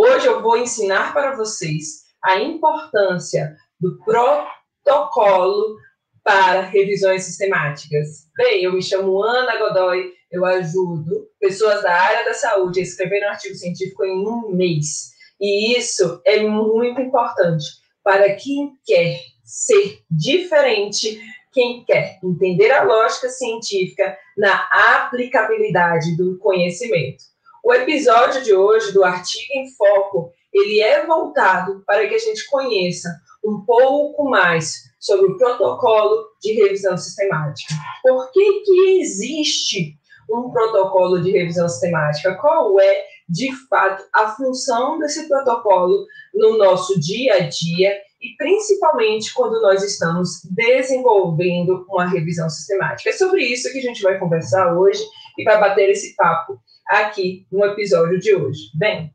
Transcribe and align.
Hoje 0.00 0.28
eu 0.28 0.40
vou 0.40 0.56
ensinar 0.56 1.12
para 1.12 1.34
vocês 1.34 2.04
a 2.22 2.38
importância 2.38 3.56
do 3.80 3.98
protocolo 4.04 5.76
para 6.22 6.60
revisões 6.60 7.24
sistemáticas. 7.24 8.28
Bem, 8.36 8.62
eu 8.62 8.72
me 8.72 8.80
chamo 8.80 9.20
Ana 9.20 9.58
Godoy, 9.58 10.12
eu 10.30 10.44
ajudo 10.44 11.28
pessoas 11.40 11.82
da 11.82 11.92
área 11.92 12.24
da 12.24 12.32
saúde 12.32 12.78
a 12.78 12.82
escrever 12.84 13.26
um 13.26 13.30
artigo 13.30 13.56
científico 13.56 14.04
em 14.04 14.24
um 14.24 14.54
mês. 14.54 15.10
E 15.40 15.76
isso 15.76 16.22
é 16.24 16.44
muito 16.44 17.00
importante 17.00 17.64
para 18.04 18.36
quem 18.36 18.74
quer 18.86 19.18
ser 19.42 19.98
diferente, 20.08 21.20
quem 21.52 21.84
quer 21.84 22.20
entender 22.22 22.70
a 22.70 22.84
lógica 22.84 23.28
científica 23.30 24.16
na 24.36 24.62
aplicabilidade 24.94 26.16
do 26.16 26.38
conhecimento. 26.38 27.24
O 27.68 27.72
episódio 27.74 28.42
de 28.42 28.54
hoje 28.54 28.92
do 28.92 29.04
Artigo 29.04 29.52
em 29.52 29.70
Foco, 29.76 30.32
ele 30.54 30.80
é 30.80 31.04
voltado 31.04 31.82
para 31.86 32.08
que 32.08 32.14
a 32.14 32.18
gente 32.18 32.48
conheça 32.48 33.10
um 33.44 33.60
pouco 33.60 34.24
mais 34.24 34.72
sobre 34.98 35.26
o 35.26 35.36
protocolo 35.36 36.28
de 36.40 36.54
revisão 36.54 36.96
sistemática. 36.96 37.74
Por 38.02 38.32
que, 38.32 38.62
que 38.62 39.00
existe 39.02 39.98
um 40.30 40.50
protocolo 40.50 41.20
de 41.20 41.30
revisão 41.30 41.68
sistemática? 41.68 42.36
Qual 42.36 42.80
é, 42.80 43.04
de 43.28 43.54
fato, 43.68 44.02
a 44.14 44.28
função 44.28 44.98
desse 44.98 45.28
protocolo 45.28 46.06
no 46.32 46.56
nosso 46.56 46.98
dia 46.98 47.34
a 47.34 47.40
dia 47.40 47.92
e 48.18 48.34
principalmente 48.38 49.34
quando 49.34 49.60
nós 49.60 49.82
estamos 49.82 50.40
desenvolvendo 50.52 51.84
uma 51.90 52.08
revisão 52.08 52.48
sistemática? 52.48 53.10
É 53.10 53.12
sobre 53.12 53.44
isso 53.44 53.70
que 53.70 53.78
a 53.78 53.82
gente 53.82 54.02
vai 54.02 54.18
conversar 54.18 54.74
hoje 54.74 55.04
e 55.36 55.44
vai 55.44 55.60
bater 55.60 55.90
esse 55.90 56.16
papo 56.16 56.58
aqui 56.88 57.46
no 57.52 57.64
episódio 57.64 58.18
de 58.18 58.34
hoje. 58.34 58.70
Bem, 58.74 59.14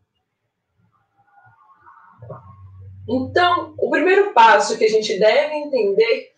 então, 3.07 3.73
o 3.77 3.89
primeiro 3.89 4.33
passo 4.33 4.77
que 4.77 4.85
a 4.85 4.89
gente 4.89 5.19
deve 5.19 5.53
entender 5.55 6.31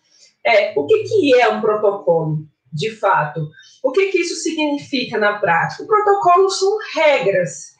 é 0.44 0.72
o 0.76 0.86
que, 0.86 1.04
que 1.04 1.40
é 1.40 1.48
um 1.48 1.60
protocolo, 1.60 2.38
de 2.72 2.90
fato. 2.90 3.48
O 3.82 3.92
que, 3.92 4.06
que 4.06 4.18
isso 4.18 4.34
significa 4.36 5.18
na 5.18 5.38
prática? 5.38 5.84
O 5.84 5.86
protocolo 5.86 6.50
são 6.50 6.76
regras, 6.94 7.74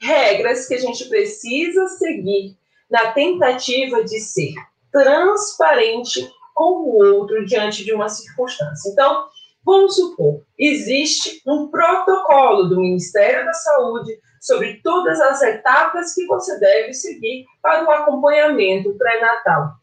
regras 0.00 0.66
que 0.66 0.74
a 0.74 0.78
gente 0.78 1.04
precisa 1.06 1.86
seguir 1.88 2.56
na 2.90 3.12
tentativa 3.12 4.02
de 4.04 4.18
ser 4.20 4.54
transparente 4.90 6.28
com 6.54 6.82
o 6.82 7.14
outro 7.14 7.44
diante 7.46 7.84
de 7.84 7.92
uma 7.92 8.08
circunstância. 8.08 8.90
Então, 8.90 9.28
vamos 9.64 9.96
supor, 9.96 10.42
existe 10.58 11.42
um 11.46 11.68
protocolo 11.68 12.64
do 12.64 12.80
Ministério 12.80 13.44
da 13.44 13.52
Saúde 13.52 14.18
sobre 14.40 14.80
todas 14.82 15.20
as 15.20 15.42
etapas 15.42 16.14
que 16.14 16.26
você 16.26 16.58
deve 16.58 16.92
seguir 16.92 17.44
para 17.62 17.84
o 17.84 17.90
acompanhamento 17.90 18.96
pré-natal. 18.96 19.74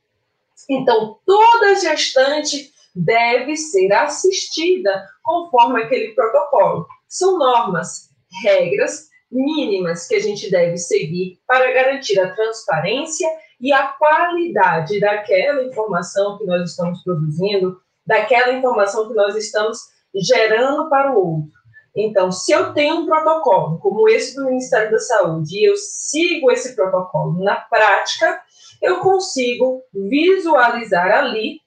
Então, 0.70 1.20
toda 1.26 1.76
gestante 1.76 2.72
deve 2.96 3.56
ser 3.56 3.94
assistida 3.94 5.08
conforme 5.24 5.84
aquele 5.84 6.14
protocolo. 6.14 6.88
São 7.08 7.38
normas, 7.38 8.10
regras 8.44 9.08
mínimas 9.32 10.08
que 10.08 10.16
a 10.16 10.22
gente 10.22 10.50
deve 10.50 10.78
seguir 10.78 11.40
para 11.46 11.72
garantir 11.74 12.20
a 12.20 12.34
transparência 12.34 13.28
e 13.60 13.72
a 13.72 13.88
qualidade 13.90 15.00
daquela 15.00 15.64
informação 15.64 16.38
que 16.38 16.46
nós 16.46 16.70
estamos 16.70 17.04
produzindo, 17.04 17.80
daquela 18.08 18.54
informação 18.54 19.08
que 19.08 19.14
nós 19.14 19.36
estamos 19.36 19.78
gerando 20.16 20.90
para 20.90 21.12
o 21.12 21.18
outro. 21.18 21.58
Então, 21.96 22.32
se 22.32 22.52
eu 22.52 22.74
tenho 22.74 22.98
um 22.98 23.06
protocolo, 23.06 23.80
como 23.80 24.08
esse 24.08 24.36
do 24.36 24.46
Ministério 24.46 24.92
da 24.92 25.00
Saúde, 25.00 25.58
e 25.58 25.66
eu 25.66 25.76
sigo 25.76 26.52
esse 26.52 26.76
protocolo 26.76 27.44
na 27.44 27.56
prática, 27.56 28.40
eu 28.82 29.00
consigo 29.00 29.82
visualizar 29.92 31.12
ali 31.12 31.60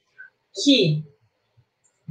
que 0.63 1.05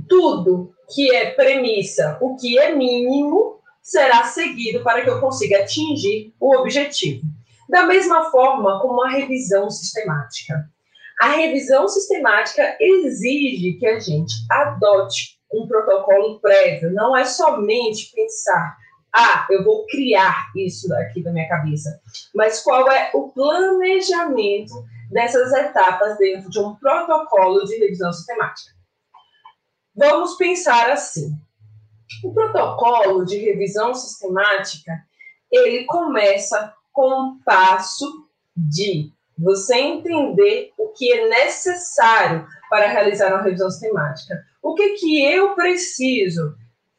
tudo 0.08 0.74
que 0.94 1.14
é 1.16 1.32
premissa, 1.32 2.18
o 2.22 2.36
que 2.36 2.60
é 2.60 2.76
mínimo, 2.76 3.60
será 3.82 4.24
seguido 4.26 4.84
para 4.84 5.02
que 5.02 5.10
eu 5.10 5.22
consiga 5.22 5.60
atingir 5.60 6.34
o 6.40 6.56
objetivo. 6.58 7.26
Da 7.70 7.86
mesma 7.86 8.30
forma 8.32 8.82
como 8.82 9.02
a 9.04 9.10
revisão 9.10 9.70
sistemática. 9.70 10.70
A 11.20 11.30
revisão 11.30 11.88
sistemática 11.88 12.78
exige 12.80 13.74
que 13.74 13.86
a 13.86 14.00
gente 14.00 14.34
adote 14.50 15.38
um 15.52 15.68
protocolo 15.68 16.40
prévio, 16.40 16.94
não 16.94 17.18
é 17.18 17.26
somente 17.26 18.12
pensar, 18.14 18.78
ah, 19.14 19.48
eu 19.50 19.64
vou 19.64 19.86
criar 19.88 20.52
isso 20.56 20.94
aqui 20.94 21.24
da 21.24 21.32
minha 21.32 21.50
cabeça, 21.50 22.00
mas 22.36 22.62
qual 22.62 22.90
é 22.92 23.10
o 23.14 23.30
planejamento 23.30 24.74
dessas 25.10 25.52
etapas 25.54 26.18
dentro 26.18 26.50
de 26.50 26.60
um 26.60 26.76
protocolo 26.76 27.66
de 27.66 27.78
revisão 27.78 28.14
sistemática. 28.14 28.72
Vamos 29.96 30.36
pensar 30.36 30.92
assim. 30.92 31.34
O 32.24 32.34
protocolo 32.34 33.26
de 33.26 33.38
revisão 33.38 33.94
sistemática, 33.94 34.92
ele 35.52 35.86
começa 35.86 36.74
com 36.92 37.08
um 37.08 37.40
passo 37.44 38.28
de 38.56 39.12
você 39.40 39.76
entender 39.76 40.72
o 40.78 40.90
que 40.90 41.12
é 41.12 41.30
necessário 41.30 42.46
para 42.70 42.88
realizar 42.88 43.34
uma 43.34 43.42
revisão 43.42 43.70
sistemática. 43.70 44.44
O 44.62 44.76
que, 44.76 44.90
que 44.96 45.24
eu 45.24 45.56
preciso 45.56 46.56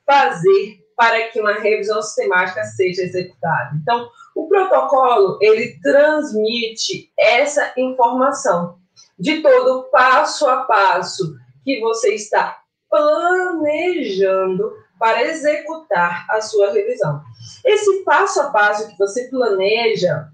fazer 0.06 0.80
para 0.96 1.28
que 1.28 1.40
uma 1.40 1.54
revisão 1.54 2.02
sistemática 2.02 2.64
seja 2.64 3.02
executada? 3.02 3.70
Então, 3.80 4.08
o 4.34 4.48
protocolo, 4.48 5.38
ele 5.40 5.78
transmite 5.82 7.12
essa 7.18 7.72
informação 7.76 8.78
de 9.18 9.42
todo 9.42 9.84
passo 9.90 10.48
a 10.48 10.62
passo 10.62 11.36
que 11.62 11.78
você 11.80 12.14
está 12.14 12.58
planejando 12.88 14.72
para 14.98 15.22
executar 15.24 16.26
a 16.30 16.40
sua 16.40 16.72
revisão. 16.72 17.22
Esse 17.64 18.02
passo 18.04 18.40
a 18.40 18.50
passo 18.50 18.88
que 18.88 18.98
você 18.98 19.28
planeja, 19.28 20.28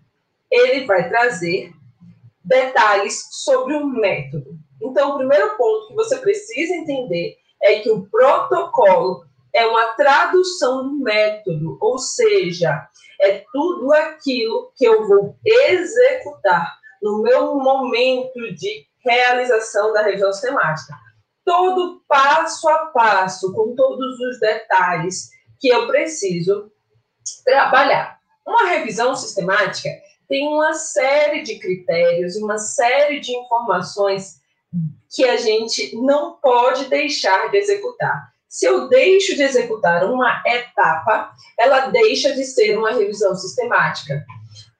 ele 0.50 0.86
vai 0.86 1.08
trazer 1.08 1.72
detalhes 2.46 3.26
sobre 3.30 3.74
o 3.74 3.86
método. 3.86 4.56
Então, 4.80 5.12
o 5.12 5.16
primeiro 5.18 5.56
ponto 5.56 5.88
que 5.88 5.94
você 5.94 6.16
precisa 6.18 6.74
entender 6.74 7.36
é 7.62 7.80
que 7.80 7.90
o 7.90 8.08
protocolo 8.08 9.24
é 9.54 9.66
uma 9.66 9.94
tradução 9.94 10.84
do 10.84 10.98
método, 10.98 11.78
ou 11.80 11.98
seja, 11.98 12.86
é 13.20 13.44
tudo 13.52 13.92
aquilo 13.92 14.70
que 14.76 14.84
eu 14.84 15.06
vou 15.08 15.36
executar 15.44 16.76
no 17.02 17.22
meu 17.22 17.56
momento 17.56 18.54
de 18.54 18.86
realização 19.04 19.92
da 19.92 20.02
revisão 20.02 20.32
sistemática. 20.32 20.94
Todo 21.44 22.02
passo 22.06 22.68
a 22.68 22.86
passo, 22.86 23.52
com 23.54 23.74
todos 23.74 24.20
os 24.20 24.40
detalhes 24.40 25.30
que 25.58 25.68
eu 25.68 25.86
preciso 25.86 26.70
trabalhar. 27.44 28.18
Uma 28.46 28.66
revisão 28.66 29.14
sistemática 29.14 29.88
tem 30.28 30.46
uma 30.48 30.74
série 30.74 31.42
de 31.42 31.58
critérios, 31.58 32.36
uma 32.36 32.58
série 32.58 33.20
de 33.20 33.32
informações 33.32 34.40
que 35.14 35.24
a 35.24 35.36
gente 35.36 35.96
não 35.96 36.34
pode 36.34 36.86
deixar 36.86 37.50
de 37.50 37.56
executar. 37.56 38.32
Se 38.48 38.66
eu 38.66 38.88
deixo 38.88 39.36
de 39.36 39.42
executar 39.42 40.04
uma 40.04 40.42
etapa, 40.46 41.30
ela 41.58 41.88
deixa 41.88 42.32
de 42.32 42.44
ser 42.44 42.76
uma 42.78 42.92
revisão 42.92 43.34
sistemática. 43.34 44.24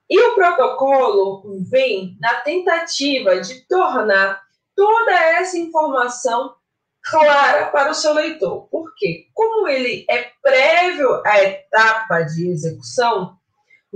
E 0.09 0.21
o 0.21 0.35
protocolo 0.35 1.43
vem 1.69 2.17
na 2.21 2.37
tentativa 2.37 3.41
de 3.41 3.67
tornar 3.67 4.41
toda 4.75 5.13
essa 5.13 5.59
informação 5.59 6.55
clara 7.03 7.67
para 7.67 7.91
o 7.91 7.95
seu 7.95 8.13
leitor. 8.15 8.69
Por 8.69 8.95
quê? 8.95 9.27
Como 9.35 9.69
ele 9.69 10.05
é 10.09 10.31
prévio 10.43 11.23
à 11.25 11.43
etapa 11.43 12.23
de 12.23 12.49
execução, 12.51 13.36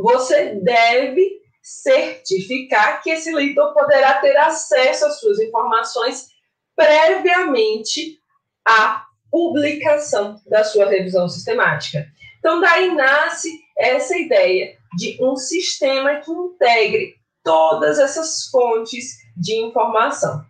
você 0.01 0.55
deve 0.55 1.41
certificar 1.63 3.03
que 3.03 3.11
esse 3.11 3.31
leitor 3.33 3.73
poderá 3.75 4.15
ter 4.21 4.37
acesso 4.37 5.07
às 5.07 5.21
suas 5.21 5.39
informações 5.39 6.29
previamente 6.75 8.19
à 8.67 9.05
publicação 9.31 10.41
da 10.47 10.65
sua 10.65 10.87
revisão 10.87 11.29
sistemática. 11.29 12.07
Então, 12.39 12.61
daí 12.61 12.95
nasce 12.95 13.51
essa 13.77 14.17
ideia 14.17 14.77
de 14.97 15.19
um 15.23 15.37
sistema 15.37 16.21
que 16.21 16.31
integre 16.31 17.15
todas 17.45 17.99
essas 17.99 18.47
fontes 18.51 19.19
de 19.37 19.55
informação. 19.57 20.45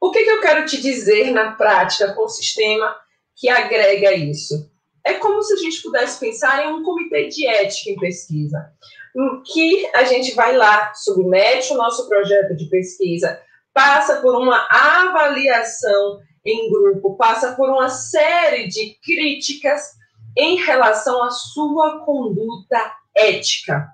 O 0.00 0.06
que, 0.18 0.24
que 0.24 0.30
eu 0.30 0.40
quero 0.40 0.66
te 0.66 0.80
dizer 0.80 1.30
na 1.30 1.52
prática 1.52 2.12
com 2.14 2.24
o 2.24 2.28
sistema 2.28 2.96
que 3.36 3.48
agrega 3.48 4.12
isso. 4.12 4.70
É 5.04 5.14
como 5.14 5.42
se 5.42 5.54
a 5.54 5.56
gente 5.56 5.80
pudesse 5.82 6.18
pensar 6.18 6.64
em 6.64 6.72
um 6.72 6.82
comitê 6.82 7.28
de 7.28 7.46
ética 7.46 7.90
em 7.90 7.96
pesquisa, 7.96 8.72
em 9.16 9.42
que 9.42 9.88
a 9.94 10.04
gente 10.04 10.34
vai 10.34 10.56
lá, 10.56 10.92
submete 10.94 11.72
o 11.72 11.76
nosso 11.76 12.08
projeto 12.08 12.56
de 12.56 12.66
pesquisa, 12.66 13.40
passa 13.72 14.20
por 14.20 14.34
uma 14.36 14.66
avaliação 14.70 16.20
em 16.44 16.70
grupo 16.70 17.16
passa 17.16 17.52
por 17.52 17.68
uma 17.68 17.88
série 17.88 18.68
de 18.68 18.96
críticas 19.04 19.92
em 20.36 20.56
relação 20.56 21.22
à 21.22 21.30
sua 21.30 22.04
conduta 22.04 22.92
ética. 23.14 23.86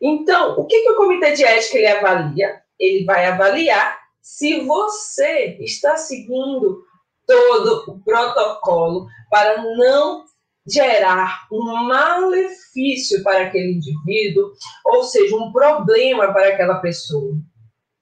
Então, 0.00 0.58
o 0.58 0.64
que, 0.64 0.80
que 0.80 0.90
o 0.90 0.96
comitê 0.96 1.32
de 1.32 1.44
ética 1.44 1.78
ele 1.78 1.86
avalia? 1.86 2.60
Ele 2.78 3.04
vai 3.04 3.26
avaliar 3.26 4.01
se 4.22 4.60
você 4.60 5.58
está 5.60 5.96
seguindo 5.96 6.84
todo 7.26 7.84
o 7.90 8.04
protocolo 8.04 9.06
para 9.28 9.62
não 9.76 10.24
gerar 10.66 11.46
um 11.50 11.64
malefício 11.88 13.22
para 13.24 13.46
aquele 13.46 13.72
indivíduo, 13.72 14.52
ou 14.86 15.02
seja, 15.02 15.36
um 15.36 15.50
problema 15.50 16.32
para 16.32 16.50
aquela 16.50 16.76
pessoa. 16.76 17.34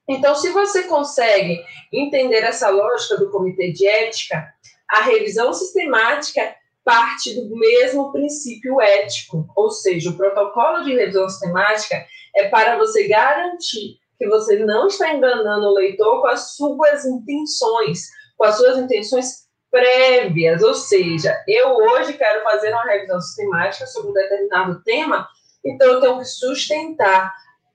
Então, 0.07 0.35
se 0.35 0.49
você 0.51 0.83
consegue 0.83 1.59
entender 1.91 2.43
essa 2.43 2.69
lógica 2.69 3.17
do 3.17 3.31
comitê 3.31 3.71
de 3.71 3.87
ética, 3.87 4.45
a 4.89 5.01
revisão 5.01 5.53
sistemática 5.53 6.55
parte 6.83 7.33
do 7.35 7.55
mesmo 7.57 8.11
princípio 8.11 8.81
ético, 8.81 9.47
ou 9.55 9.71
seja, 9.71 10.09
o 10.09 10.17
protocolo 10.17 10.83
de 10.83 10.95
revisão 10.95 11.27
sistemática 11.29 12.05
é 12.35 12.47
para 12.49 12.77
você 12.77 13.07
garantir 13.07 13.99
que 14.21 14.27
você 14.27 14.63
não 14.63 14.85
está 14.85 15.11
enganando 15.11 15.65
o 15.65 15.73
leitor 15.73 16.21
com 16.21 16.27
as 16.27 16.55
suas 16.55 17.03
intenções, 17.05 18.01
com 18.37 18.43
as 18.43 18.55
suas 18.55 18.77
intenções 18.77 19.47
prévias, 19.71 20.61
ou 20.61 20.75
seja, 20.75 21.35
eu 21.47 21.75
hoje 21.75 22.13
quero 22.13 22.43
fazer 22.43 22.71
uma 22.71 22.83
revisão 22.83 23.19
sistemática 23.19 23.87
sobre 23.87 24.11
um 24.11 24.13
determinado 24.13 24.83
tema, 24.83 25.27
então 25.65 25.87
eu 25.87 26.01
tenho 26.01 26.19
que 26.19 26.25
sustentar 26.25 27.33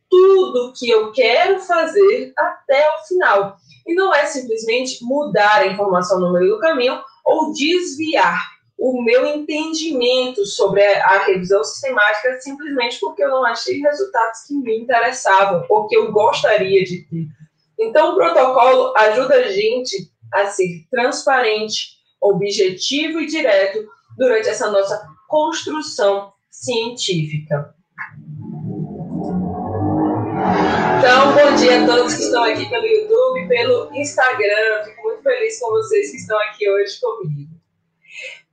tudo 0.08 0.72
que 0.78 0.88
eu 0.88 1.10
quero 1.10 1.58
fazer 1.58 2.32
até 2.38 2.88
o 2.90 3.06
final. 3.08 3.56
E 3.84 3.92
não 3.96 4.14
é 4.14 4.24
simplesmente 4.26 5.04
mudar 5.04 5.62
a 5.62 5.66
informação 5.66 6.20
no 6.20 6.32
meio 6.32 6.54
do 6.54 6.60
caminho 6.60 7.02
ou 7.24 7.52
desviar 7.52 8.55
o 8.78 9.02
meu 9.02 9.26
entendimento 9.26 10.44
sobre 10.44 10.84
a 10.84 11.24
revisão 11.24 11.64
sistemática 11.64 12.38
simplesmente 12.40 12.98
porque 13.00 13.24
eu 13.24 13.30
não 13.30 13.44
achei 13.44 13.80
resultados 13.80 14.40
que 14.46 14.54
me 14.54 14.78
interessavam 14.78 15.64
ou 15.68 15.86
que 15.86 15.96
eu 15.96 16.12
gostaria 16.12 16.84
de 16.84 17.02
ter. 17.08 17.26
Então, 17.78 18.12
o 18.12 18.16
protocolo 18.16 18.92
ajuda 18.96 19.34
a 19.34 19.52
gente 19.52 20.10
a 20.32 20.46
ser 20.46 20.86
transparente, 20.90 21.96
objetivo 22.20 23.20
e 23.20 23.26
direto 23.26 23.86
durante 24.16 24.48
essa 24.48 24.70
nossa 24.70 25.06
construção 25.28 26.32
científica. 26.50 27.74
Então, 30.98 31.34
bom 31.34 31.54
dia 31.56 31.82
a 31.82 31.86
todos 31.86 32.14
que 32.14 32.22
estão 32.22 32.44
aqui 32.44 32.68
pelo 32.68 32.86
YouTube, 32.86 33.48
pelo 33.48 33.94
Instagram. 33.94 34.84
Fico 34.84 35.02
muito 35.02 35.22
feliz 35.22 35.60
com 35.60 35.70
vocês 35.70 36.10
que 36.10 36.16
estão 36.16 36.38
aqui 36.40 36.68
hoje 36.68 37.00
comigo. 37.00 37.55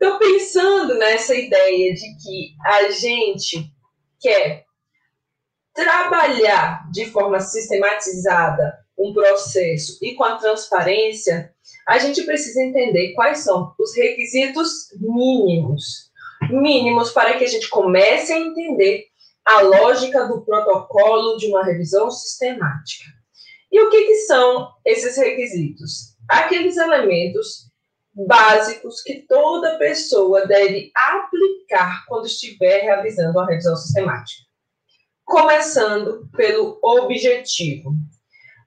Então, 0.04 0.20
pensando 0.20 0.96
nessa 0.96 1.34
ideia 1.34 1.94
de 1.94 2.18
que 2.18 2.56
a 2.66 2.92
gente 2.92 3.72
quer 4.20 4.66
trabalhar 5.74 6.92
de 6.92 7.06
forma 7.06 7.40
sistematizada 7.40 8.80
um 9.00 9.14
processo 9.14 9.98
e 10.02 10.14
com 10.14 10.26
a 10.26 10.36
transparência, 10.36 11.54
a 11.88 12.00
gente 12.00 12.22
precisa 12.24 12.62
entender 12.62 13.14
quais 13.14 13.46
são 13.46 13.74
os 13.80 13.96
requisitos 13.96 14.90
mínimos 15.00 16.12
mínimos 16.52 17.12
para 17.12 17.38
que 17.38 17.46
a 17.46 17.48
gente 17.48 17.70
comece 17.70 18.34
a 18.34 18.40
entender 18.40 19.06
a 19.46 19.62
lógica 19.62 20.28
do 20.28 20.42
protocolo 20.42 21.38
de 21.38 21.48
uma 21.48 21.64
revisão 21.64 22.12
sistemática. 22.12 23.06
E 23.72 23.82
o 23.82 23.90
que, 23.90 24.04
que 24.04 24.16
são 24.24 24.70
esses 24.84 25.16
requisitos? 25.16 26.18
Aqueles 26.28 26.76
elementos 26.76 27.72
básicos 28.16 29.02
que 29.02 29.26
toda 29.28 29.78
pessoa 29.78 30.46
deve 30.46 30.92
aplicar 30.96 32.06
quando 32.08 32.26
estiver 32.26 32.82
realizando 32.84 33.40
a 33.40 33.46
revisão 33.46 33.76
sistemática. 33.76 34.44
Começando 35.26 36.30
pelo 36.36 36.80
objetivo. 36.82 37.94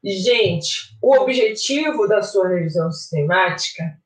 Gente, 0.05 0.97
o 1.03 1.17
objetivo 1.17 2.07
da 2.09 2.23
sua 2.23 2.49
revisão 2.49 2.91
sistemática 2.91 3.99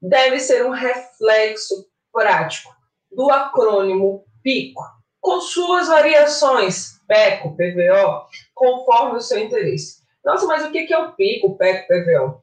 deve 0.00 0.40
ser 0.40 0.64
um 0.64 0.70
reflexo 0.70 1.86
prático 2.12 2.74
do 3.10 3.30
acrônimo 3.30 4.24
PICO, 4.42 4.82
com 5.20 5.40
suas 5.40 5.88
variações, 5.88 7.00
PECO, 7.06 7.56
PVO, 7.56 8.26
conforme 8.54 9.18
o 9.18 9.20
seu 9.20 9.38
interesse. 9.38 10.00
Nossa, 10.24 10.46
mas 10.46 10.64
o 10.64 10.70
que 10.70 10.92
é 10.92 10.98
o 10.98 11.12
PICO, 11.12 11.56
PECO, 11.56 11.86
PVO? 11.88 12.42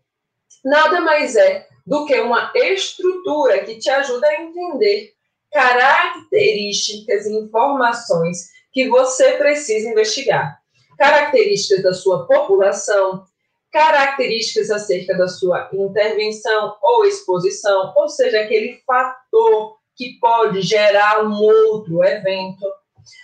Nada 0.64 1.02
mais 1.02 1.36
é 1.36 1.68
do 1.88 2.06
que 2.06 2.19
uma 2.19 2.51
estrutura 2.54 3.63
que 3.63 3.78
te 3.78 3.89
ajuda 3.89 4.28
a 4.28 4.42
entender 4.42 5.13
características 5.51 7.25
e 7.25 7.34
informações 7.34 8.50
que 8.74 8.89
você 8.89 9.38
precisa 9.38 9.89
investigar. 9.89 10.60
Características 10.98 11.81
da 11.81 11.94
sua 11.94 12.28
população, 12.28 13.24
características 13.72 14.69
acerca 14.69 15.18
da 15.18 15.30
sua 15.30 15.69
intervenção 15.72 16.75
ou 16.81 17.06
exposição, 17.06 17.94
ou 17.95 18.10
seja, 18.10 18.42
aquele 18.42 18.81
fator 18.86 19.78
que 19.95 20.19
pode 20.19 20.62
gerar 20.62 21.25
um 21.25 21.42
outro 21.42 22.04
evento. 22.04 22.66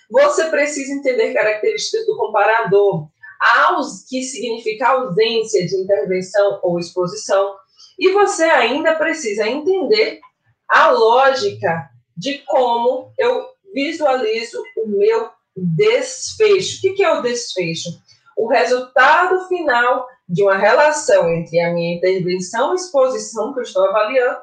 Você 0.10 0.45
precisa 0.45 0.94
entender 0.94 1.33
características 1.33 2.06
do 2.06 2.15
comparador, 2.15 3.10
que 4.10 4.24
significa 4.24 4.88
ausência 4.88 5.68
de 5.68 5.75
intervenção 5.75 6.60
ou 6.63 6.80
exposição, 6.80 7.56
e 7.98 8.12
você 8.12 8.44
ainda 8.44 8.95
precisa 8.95 9.48
entender 9.48 10.19
a 10.68 10.90
lógica 10.90 11.90
de 12.16 12.40
como 12.40 13.12
eu 13.18 13.45
visualizo 13.74 14.63
o 14.78 14.88
meu 14.88 15.30
desfecho. 15.56 16.78
O 16.78 16.95
que 16.95 17.04
é 17.04 17.12
o 17.12 17.22
desfecho? 17.22 17.90
O 18.36 18.48
resultado 18.48 19.48
final 19.48 20.07
de 20.28 20.44
uma 20.44 20.57
relação 20.57 21.30
entre 21.30 21.60
a 21.60 21.72
minha 21.72 21.95
intervenção 21.95 22.72
e 22.72 22.75
exposição 22.75 23.54
que 23.54 23.60
eu 23.60 23.63
estou 23.63 23.88
avaliando 23.88 24.39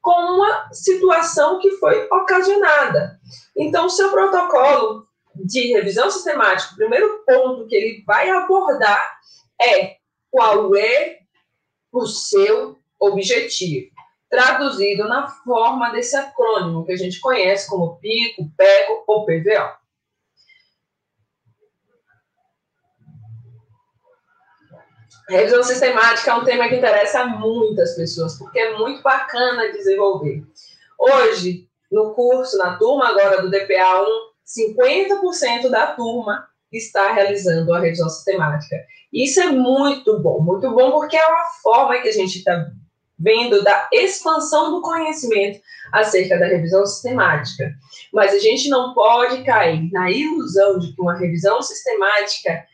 com 0.00 0.12
uma 0.12 0.72
situação 0.72 1.58
que 1.58 1.70
foi 1.72 2.06
ocasionada. 2.10 3.18
Então, 3.56 3.86
o 3.86 3.90
seu 3.90 4.10
protocolo 4.10 5.06
de 5.34 5.72
revisão 5.72 6.10
sistemática, 6.10 6.74
o 6.74 6.76
primeiro 6.76 7.24
ponto 7.26 7.66
que 7.66 7.74
ele 7.74 8.04
vai 8.06 8.30
abordar 8.30 9.18
é 9.60 9.96
qual 10.30 10.76
é 10.76 11.20
o 11.90 12.06
seu 12.06 12.76
objetivo, 13.06 13.90
traduzido 14.28 15.08
na 15.08 15.28
forma 15.28 15.90
desse 15.90 16.16
acrônimo 16.16 16.84
que 16.84 16.92
a 16.92 16.96
gente 16.96 17.20
conhece 17.20 17.68
como 17.68 17.96
PICO, 18.00 18.50
PECO 18.56 19.04
ou 19.06 19.24
PVO. 19.24 19.84
Revisão 25.28 25.62
sistemática 25.62 26.30
é 26.30 26.34
um 26.34 26.44
tema 26.44 26.68
que 26.68 26.76
interessa 26.76 27.20
a 27.20 27.26
muitas 27.26 27.94
pessoas, 27.94 28.36
porque 28.38 28.58
é 28.58 28.76
muito 28.76 29.02
bacana 29.02 29.72
desenvolver. 29.72 30.44
Hoje, 30.98 31.66
no 31.90 32.12
curso, 32.14 32.58
na 32.58 32.76
turma 32.76 33.08
agora 33.08 33.40
do 33.40 33.50
DPA 33.50 34.02
1, 34.02 34.34
50% 34.44 35.70
da 35.70 35.88
turma 35.94 36.46
está 36.70 37.12
realizando 37.12 37.72
a 37.72 37.80
revisão 37.80 38.08
sistemática. 38.08 38.76
Isso 39.12 39.40
é 39.40 39.46
muito 39.46 40.18
bom, 40.18 40.40
muito 40.40 40.70
bom, 40.72 40.90
porque 40.90 41.16
é 41.16 41.26
uma 41.26 41.46
forma 41.62 41.98
que 42.00 42.08
a 42.08 42.12
gente 42.12 42.38
está 42.38 42.66
vendo 43.24 43.64
da 43.64 43.88
expansão 43.90 44.70
do 44.70 44.82
conhecimento 44.82 45.58
acerca 45.90 46.38
da 46.38 46.46
revisão 46.46 46.84
sistemática. 46.84 47.72
Mas 48.12 48.34
a 48.34 48.38
gente 48.38 48.68
não 48.68 48.92
pode 48.92 49.42
cair 49.44 49.90
na 49.90 50.10
ilusão 50.10 50.78
de 50.78 50.92
que 50.92 51.00
uma 51.00 51.16
revisão 51.16 51.62
sistemática 51.62 52.66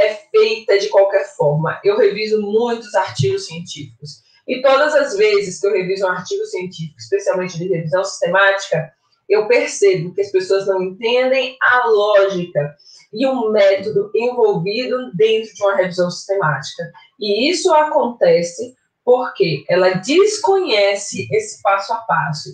é 0.00 0.14
feita 0.30 0.78
de 0.78 0.88
qualquer 0.88 1.28
forma. 1.36 1.78
Eu 1.84 1.98
reviso 1.98 2.40
muitos 2.40 2.94
artigos 2.94 3.46
científicos. 3.46 4.22
E 4.48 4.60
todas 4.62 4.94
as 4.94 5.16
vezes 5.16 5.60
que 5.60 5.66
eu 5.66 5.72
reviso 5.72 6.04
um 6.04 6.10
artigo 6.10 6.44
científico, 6.46 6.98
especialmente 6.98 7.58
de 7.58 7.68
revisão 7.68 8.02
sistemática, 8.02 8.92
eu 9.28 9.46
percebo 9.46 10.12
que 10.14 10.20
as 10.20 10.32
pessoas 10.32 10.66
não 10.66 10.82
entendem 10.82 11.56
a 11.60 11.86
lógica 11.86 12.74
e 13.12 13.26
o 13.26 13.50
método 13.50 14.10
envolvido 14.14 15.12
dentro 15.14 15.54
de 15.54 15.62
uma 15.62 15.76
revisão 15.76 16.10
sistemática. 16.10 16.90
E 17.20 17.50
isso 17.50 17.72
acontece 17.72 18.74
porque 19.04 19.64
ela 19.68 19.94
desconhece 19.94 21.28
esse 21.30 21.60
passo 21.62 21.92
a 21.92 21.96
passo, 21.98 22.50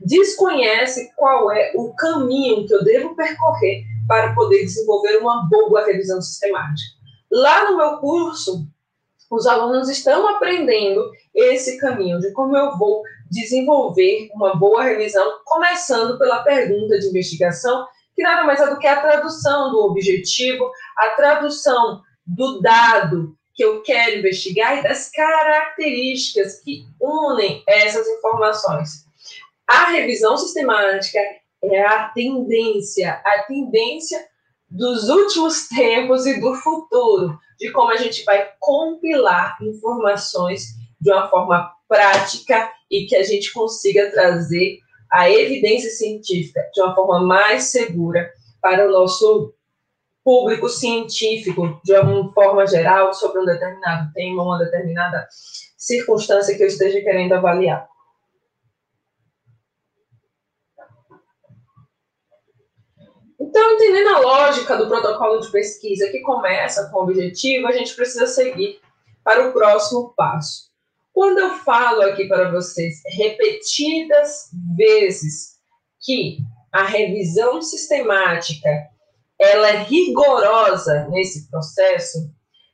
desconhece 0.00 1.10
qual 1.16 1.50
é 1.50 1.72
o 1.76 1.94
caminho 1.94 2.66
que 2.66 2.74
eu 2.74 2.84
devo 2.84 3.14
percorrer 3.16 3.84
para 4.06 4.34
poder 4.34 4.62
desenvolver 4.64 5.18
uma 5.18 5.48
boa 5.48 5.84
revisão 5.86 6.20
sistemática. 6.20 6.94
Lá 7.30 7.70
no 7.70 7.76
meu 7.76 7.98
curso, 7.98 8.66
os 9.30 9.46
alunos 9.46 9.88
estão 9.88 10.28
aprendendo 10.28 11.10
esse 11.34 11.78
caminho 11.78 12.20
de 12.20 12.32
como 12.32 12.56
eu 12.56 12.76
vou 12.78 13.02
desenvolver 13.30 14.28
uma 14.32 14.54
boa 14.54 14.84
revisão, 14.84 15.40
começando 15.44 16.18
pela 16.18 16.42
pergunta 16.42 16.98
de 16.98 17.08
investigação, 17.08 17.86
que 18.14 18.22
nada 18.22 18.44
mais 18.44 18.60
é 18.60 18.70
do 18.70 18.78
que 18.78 18.86
a 18.86 19.00
tradução 19.00 19.72
do 19.72 19.78
objetivo, 19.80 20.70
a 20.96 21.08
tradução 21.10 22.00
do 22.24 22.60
dado 22.60 23.36
que 23.54 23.64
eu 23.64 23.82
quero 23.82 24.18
investigar 24.18 24.78
e 24.78 24.82
das 24.82 25.10
características 25.10 26.60
que 26.60 26.86
unem 27.00 27.62
essas 27.66 28.06
informações. 28.08 29.06
A 29.66 29.90
revisão 29.90 30.36
sistemática 30.36 31.20
é 31.62 31.86
a 31.86 32.08
tendência, 32.08 33.12
a 33.24 33.42
tendência 33.44 34.26
dos 34.68 35.08
últimos 35.08 35.68
tempos 35.68 36.26
e 36.26 36.40
do 36.40 36.54
futuro, 36.56 37.38
de 37.58 37.70
como 37.70 37.92
a 37.92 37.96
gente 37.96 38.24
vai 38.24 38.50
compilar 38.58 39.56
informações 39.62 40.74
de 41.00 41.12
uma 41.12 41.28
forma 41.28 41.72
prática 41.88 42.70
e 42.90 43.06
que 43.06 43.14
a 43.14 43.22
gente 43.22 43.52
consiga 43.52 44.10
trazer 44.10 44.78
a 45.12 45.30
evidência 45.30 45.90
científica 45.90 46.60
de 46.74 46.82
uma 46.82 46.94
forma 46.94 47.20
mais 47.20 47.64
segura 47.64 48.32
para 48.60 48.88
o 48.88 48.90
nosso 48.90 49.54
público 50.24 50.68
científico, 50.68 51.80
de 51.84 51.94
uma 51.94 52.32
forma 52.32 52.66
geral, 52.66 53.12
sobre 53.12 53.42
um 53.42 53.44
determinado 53.44 54.10
tema, 54.14 54.42
uma 54.42 54.58
determinada 54.58 55.28
circunstância 55.76 56.56
que 56.56 56.62
eu 56.62 56.66
esteja 56.66 57.00
querendo 57.02 57.34
avaliar. 57.34 57.86
Então, 63.38 63.72
entendendo 63.74 64.08
a 64.08 64.20
lógica 64.20 64.76
do 64.76 64.88
protocolo 64.88 65.40
de 65.40 65.50
pesquisa 65.52 66.08
que 66.08 66.20
começa 66.20 66.88
com 66.90 66.98
o 66.98 67.02
objetivo, 67.02 67.66
a 67.66 67.72
gente 67.72 67.94
precisa 67.94 68.26
seguir 68.26 68.80
para 69.22 69.46
o 69.46 69.52
próximo 69.52 70.14
passo. 70.16 70.72
Quando 71.12 71.38
eu 71.38 71.50
falo 71.58 72.02
aqui 72.02 72.26
para 72.26 72.50
vocês 72.50 73.02
repetidas 73.06 74.50
vezes 74.76 75.58
que 76.00 76.38
a 76.72 76.82
revisão 76.82 77.62
sistemática 77.62 78.68
ela 79.40 79.68
é 79.68 79.82
rigorosa 79.82 81.08
nesse 81.10 81.48
processo, 81.50 82.18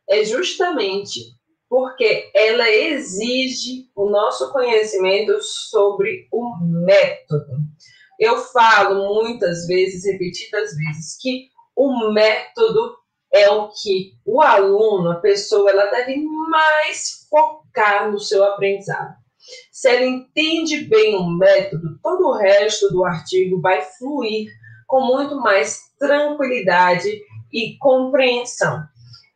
é 0.08 0.24
justamente 0.24 1.20
porque 1.68 2.30
ela 2.34 2.68
exige 2.68 3.88
o 3.94 4.10
nosso 4.10 4.52
conhecimento 4.52 5.40
sobre 5.40 6.26
o 6.32 6.56
método. 6.84 7.52
Eu 8.18 8.38
falo 8.38 9.14
muitas 9.14 9.66
vezes, 9.66 10.04
repetidas 10.04 10.74
vezes, 10.76 11.16
que 11.20 11.48
o 11.76 12.12
método 12.12 12.96
é 13.32 13.48
o 13.48 13.68
que 13.68 14.14
o 14.26 14.42
aluno, 14.42 15.12
a 15.12 15.20
pessoa, 15.20 15.70
ela 15.70 15.86
deve 15.86 16.16
mais 16.48 17.28
focar 17.30 18.10
no 18.10 18.18
seu 18.18 18.44
aprendizado. 18.44 19.14
Se 19.70 19.88
ela 19.88 20.04
entende 20.04 20.84
bem 20.84 21.14
o 21.14 21.24
método, 21.38 21.98
todo 22.02 22.26
o 22.26 22.36
resto 22.36 22.88
do 22.90 23.04
artigo 23.04 23.60
vai 23.60 23.80
fluir 23.82 24.50
com 24.90 25.02
muito 25.02 25.36
mais 25.36 25.92
tranquilidade 26.00 27.08
e 27.52 27.76
compreensão. 27.78 28.82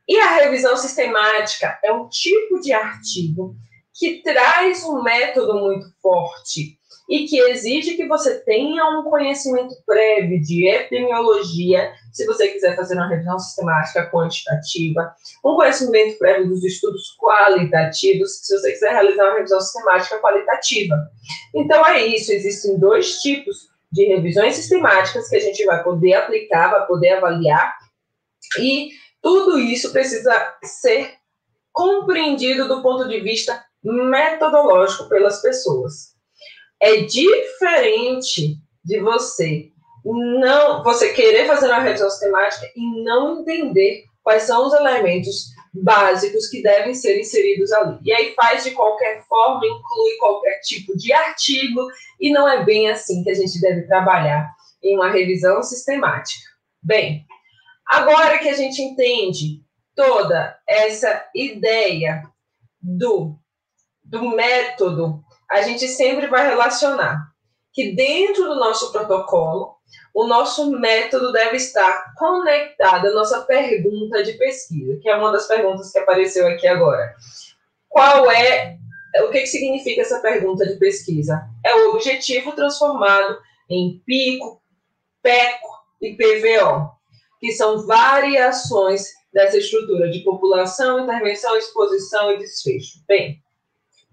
E 0.06 0.18
a 0.18 0.34
revisão 0.34 0.76
sistemática 0.76 1.78
é 1.82 1.92
um 1.92 2.08
tipo 2.08 2.60
de 2.60 2.72
artigo 2.72 3.54
que 3.94 4.20
traz 4.22 4.82
um 4.82 5.00
método 5.00 5.54
muito 5.54 5.86
forte 6.02 6.76
e 7.08 7.26
que 7.26 7.38
exige 7.38 7.94
que 7.94 8.08
você 8.08 8.40
tenha 8.40 8.84
um 8.98 9.04
conhecimento 9.04 9.76
prévio 9.86 10.42
de 10.42 10.66
epidemiologia, 10.66 11.92
se 12.12 12.26
você 12.26 12.48
quiser 12.48 12.74
fazer 12.74 12.94
uma 12.94 13.08
revisão 13.08 13.38
sistemática 13.38 14.10
quantitativa, 14.10 15.14
um 15.44 15.54
conhecimento 15.54 16.18
prévio 16.18 16.48
dos 16.48 16.64
estudos 16.64 17.16
qualitativos, 17.16 18.40
se 18.42 18.58
você 18.58 18.72
quiser 18.72 18.90
realizar 18.90 19.26
uma 19.26 19.36
revisão 19.36 19.60
sistemática 19.60 20.18
qualitativa. 20.18 20.96
Então 21.54 21.86
é 21.86 22.04
isso, 22.06 22.32
existem 22.32 22.76
dois 22.78 23.20
tipos 23.20 23.73
de 23.94 24.06
revisões 24.06 24.56
sistemáticas 24.56 25.28
que 25.28 25.36
a 25.36 25.40
gente 25.40 25.64
vai 25.64 25.82
poder 25.84 26.14
aplicar, 26.14 26.68
vai 26.68 26.84
poder 26.84 27.10
avaliar, 27.10 27.72
e 28.58 28.90
tudo 29.22 29.58
isso 29.58 29.92
precisa 29.92 30.32
ser 30.64 31.14
compreendido 31.72 32.66
do 32.66 32.82
ponto 32.82 33.08
de 33.08 33.20
vista 33.20 33.64
metodológico 33.82 35.08
pelas 35.08 35.40
pessoas. 35.40 36.14
É 36.82 37.02
diferente 37.02 38.56
de 38.84 38.98
você 39.00 39.70
não 40.04 40.82
você 40.82 41.12
querer 41.12 41.46
fazer 41.46 41.66
uma 41.66 41.80
revisão 41.80 42.10
sistemática 42.10 42.66
e 42.76 43.04
não 43.04 43.40
entender 43.40 44.04
quais 44.24 44.42
são 44.42 44.66
os 44.66 44.74
elementos 44.74 45.54
básicos 45.72 46.48
que 46.48 46.62
devem 46.62 46.94
ser 46.94 47.20
inseridos 47.20 47.70
ali. 47.72 47.98
E 48.02 48.12
aí 48.12 48.34
faz 48.34 48.64
de 48.64 48.72
qualquer 48.72 49.22
forma, 49.26 49.64
inclui 49.64 50.16
qualquer 50.18 50.58
tipo 50.60 50.96
de 50.96 51.12
artigo, 51.12 51.86
e 52.20 52.32
não 52.32 52.48
é 52.48 52.64
bem 52.64 52.90
assim 52.90 53.22
que 53.22 53.30
a 53.30 53.34
gente 53.34 53.60
deve 53.60 53.82
trabalhar 53.86 54.50
em 54.82 54.96
uma 54.96 55.10
revisão 55.10 55.62
sistemática. 55.62 56.44
Bem, 56.82 57.24
agora 57.86 58.38
que 58.38 58.48
a 58.48 58.54
gente 58.54 58.82
entende 58.82 59.62
toda 59.94 60.58
essa 60.66 61.24
ideia 61.34 62.22
do, 62.80 63.36
do 64.02 64.30
método 64.30 65.22
a 65.50 65.62
gente 65.62 65.86
sempre 65.86 66.26
vai 66.26 66.48
relacionar 66.48 67.32
que 67.72 67.92
dentro 67.92 68.44
do 68.44 68.56
nosso 68.56 68.92
protocolo, 68.92 69.76
o 70.14 70.26
nosso 70.26 70.70
método 70.70 71.32
deve 71.32 71.56
estar 71.56 72.14
conectado 72.16 73.08
à 73.08 73.10
nossa 73.12 73.42
pergunta 73.42 74.22
de 74.22 74.34
pesquisa, 74.34 74.96
que 75.02 75.08
é 75.08 75.16
uma 75.16 75.32
das 75.32 75.46
perguntas 75.46 75.90
que 75.90 75.98
apareceu 75.98 76.46
aqui 76.46 76.66
agora. 76.66 77.14
Qual 77.88 78.30
é, 78.30 78.76
o 79.22 79.30
que, 79.30 79.46
significa 79.46 80.02
essa 80.02 80.20
pergunta 80.20 80.66
de 80.66 80.76
pesquisa? 80.76 81.44
É 81.64 81.74
o 81.74 81.90
objetivo 81.90 82.52
transformado 82.52 83.38
em 83.68 84.00
pico, 84.06 84.62
PECO 85.22 85.68
e 86.00 86.16
PVO, 86.16 86.90
que 87.40 87.52
são 87.52 87.86
variações 87.86 89.06
dessa 89.32 89.58
estrutura 89.58 90.10
de 90.10 90.20
população, 90.20 91.00
intervenção, 91.00 91.56
exposição 91.56 92.32
e 92.32 92.38
desfecho. 92.38 92.98
Bem, 93.06 93.42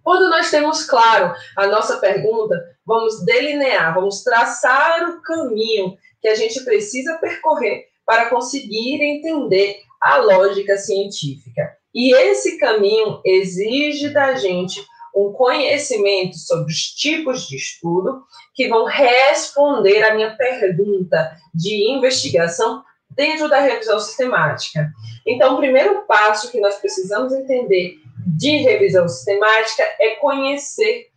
quando 0.04 0.30
nós 0.30 0.50
temos 0.50 0.84
claro 0.84 1.34
a 1.58 1.68
nossa 1.68 1.98
pergunta, 1.98 2.60
vamos 2.86 3.24
delinear, 3.26 3.94
vamos 3.94 4.24
traçar 4.24 5.10
o 5.10 5.22
caminho 5.22 5.98
que 6.22 6.28
a 6.28 6.36
gente 6.36 6.64
precisa 6.64 7.18
percorrer 7.18 7.86
para 8.06 8.30
conseguir 8.30 9.02
entender 9.02 9.78
a 10.02 10.18
lógica 10.18 10.78
científica. 10.78 11.76
E 11.94 12.14
esse 12.16 12.58
caminho 12.58 13.22
exige 13.26 14.10
da 14.10 14.34
gente 14.36 14.84
um 15.16 15.32
conhecimento 15.34 16.38
sobre 16.38 16.72
os 16.72 16.84
tipos 16.94 17.48
de 17.48 17.58
estudo 17.58 18.24
que 18.56 18.70
vão 18.70 18.86
responder 18.86 20.04
à 20.04 20.16
minha 20.16 20.36
pergunta 20.36 21.38
de 21.54 21.92
investigação 21.92 22.84
dentro 23.10 23.50
da 23.50 23.60
revisão 23.60 24.00
sistemática. 24.00 24.90
Então, 25.28 25.56
o 25.56 25.58
primeiro 25.58 26.06
passo 26.08 26.50
que 26.50 26.60
nós 26.60 26.76
precisamos 26.76 27.34
entender 27.34 27.98
de 28.26 28.58
revisão 28.58 29.08
sistemática 29.08 29.84
é 30.00 30.16
conhecer 30.16 31.08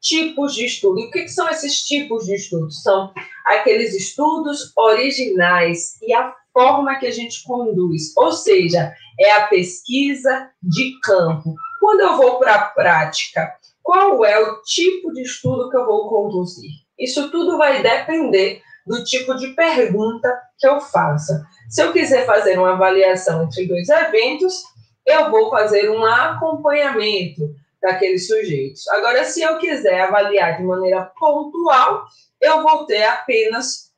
tipos 0.00 0.54
de 0.54 0.64
estudo. 0.64 1.00
E 1.00 1.06
o 1.06 1.10
que, 1.10 1.28
são 1.28 1.48
esses 1.48 1.82
tipos 1.82 2.26
de 2.26 2.34
estudo? 2.34 2.70
São 2.70 3.12
aqueles 3.44 3.94
estudos 3.94 4.72
originais 4.76 6.00
e 6.02 6.12
a 6.12 6.34
forma 6.52 6.98
que 6.98 7.06
a 7.06 7.10
gente 7.10 7.42
conduz, 7.44 8.16
ou 8.16 8.32
seja, 8.32 8.92
é 9.18 9.30
a 9.32 9.46
pesquisa 9.46 10.50
de 10.62 10.98
campo. 11.02 11.54
Quando 11.80 12.00
eu 12.00 12.16
vou 12.16 12.38
para 12.38 12.54
a 12.54 12.64
prática, 12.66 13.52
qual 13.82 14.24
é 14.24 14.38
o 14.38 14.60
tipo 14.62 15.12
de 15.12 15.22
estudo 15.22 15.70
que 15.70 15.76
eu 15.76 15.86
vou 15.86 16.08
conduzir? 16.08 16.70
Isso 16.98 17.30
tudo 17.30 17.56
vai 17.56 17.82
depender 17.82 18.60
do 18.86 19.04
tipo 19.04 19.34
de 19.34 19.48
pergunta 19.48 20.28
que 20.58 20.66
eu 20.66 20.80
faça. 20.80 21.46
Se 21.68 21.82
eu 21.82 21.92
quiser 21.92 22.26
fazer 22.26 22.58
uma 22.58 22.72
avaliação 22.72 23.44
entre 23.44 23.66
dois 23.66 23.88
eventos, 23.88 24.62
eu 25.08 25.30
vou 25.30 25.50
fazer 25.50 25.90
um 25.90 26.04
acompanhamento 26.04 27.42
daqueles 27.80 28.26
sujeitos. 28.26 28.86
Agora, 28.88 29.24
se 29.24 29.42
eu 29.42 29.58
quiser 29.58 30.02
avaliar 30.02 30.58
de 30.58 30.64
maneira 30.64 31.10
pontual, 31.18 32.04
eu 32.40 32.62
vou 32.62 32.84
ter 32.84 33.04
apenas 33.04 33.90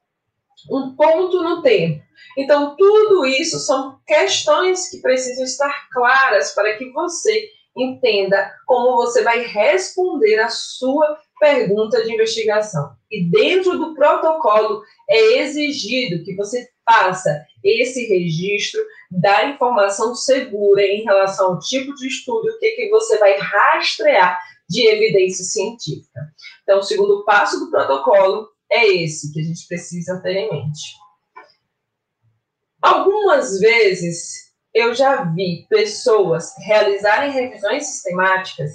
um 0.70 0.94
ponto 0.94 1.42
no 1.42 1.62
tempo. 1.62 2.02
Então, 2.38 2.76
tudo 2.76 3.26
isso 3.26 3.58
são 3.58 3.98
questões 4.06 4.88
que 4.88 5.00
precisam 5.00 5.44
estar 5.44 5.88
claras 5.90 6.52
para 6.54 6.76
que 6.76 6.90
você 6.92 7.48
entenda 7.76 8.52
como 8.66 8.96
você 8.96 9.22
vai 9.22 9.40
responder 9.40 10.38
a 10.38 10.48
sua 10.48 11.18
pergunta 11.40 12.04
de 12.04 12.12
investigação. 12.12 12.92
E 13.10 13.28
dentro 13.30 13.76
do 13.78 13.94
protocolo 13.94 14.82
é 15.08 15.38
exigido 15.38 16.22
que 16.24 16.36
você 16.36 16.68
faça 16.90 17.46
esse 17.62 18.06
registro 18.08 18.80
da 19.10 19.44
informação 19.46 20.14
segura 20.14 20.82
em 20.82 21.04
relação 21.04 21.52
ao 21.52 21.58
tipo 21.60 21.94
de 21.94 22.08
estudo 22.08 22.48
o 22.48 22.58
que, 22.58 22.70
que 22.72 22.90
você 22.90 23.16
vai 23.18 23.36
rastrear 23.38 24.38
de 24.68 24.86
evidência 24.86 25.44
científica. 25.44 26.20
Então, 26.62 26.80
o 26.80 26.82
segundo 26.82 27.24
passo 27.24 27.60
do 27.60 27.70
protocolo 27.70 28.48
é 28.70 28.86
esse 28.86 29.32
que 29.32 29.40
a 29.40 29.44
gente 29.44 29.66
precisa 29.68 30.20
ter 30.20 30.36
em 30.36 30.50
mente. 30.50 30.94
Algumas 32.82 33.60
vezes 33.60 34.50
eu 34.72 34.94
já 34.94 35.24
vi 35.24 35.66
pessoas 35.68 36.54
realizarem 36.58 37.32
revisões 37.32 37.86
sistemáticas 37.86 38.70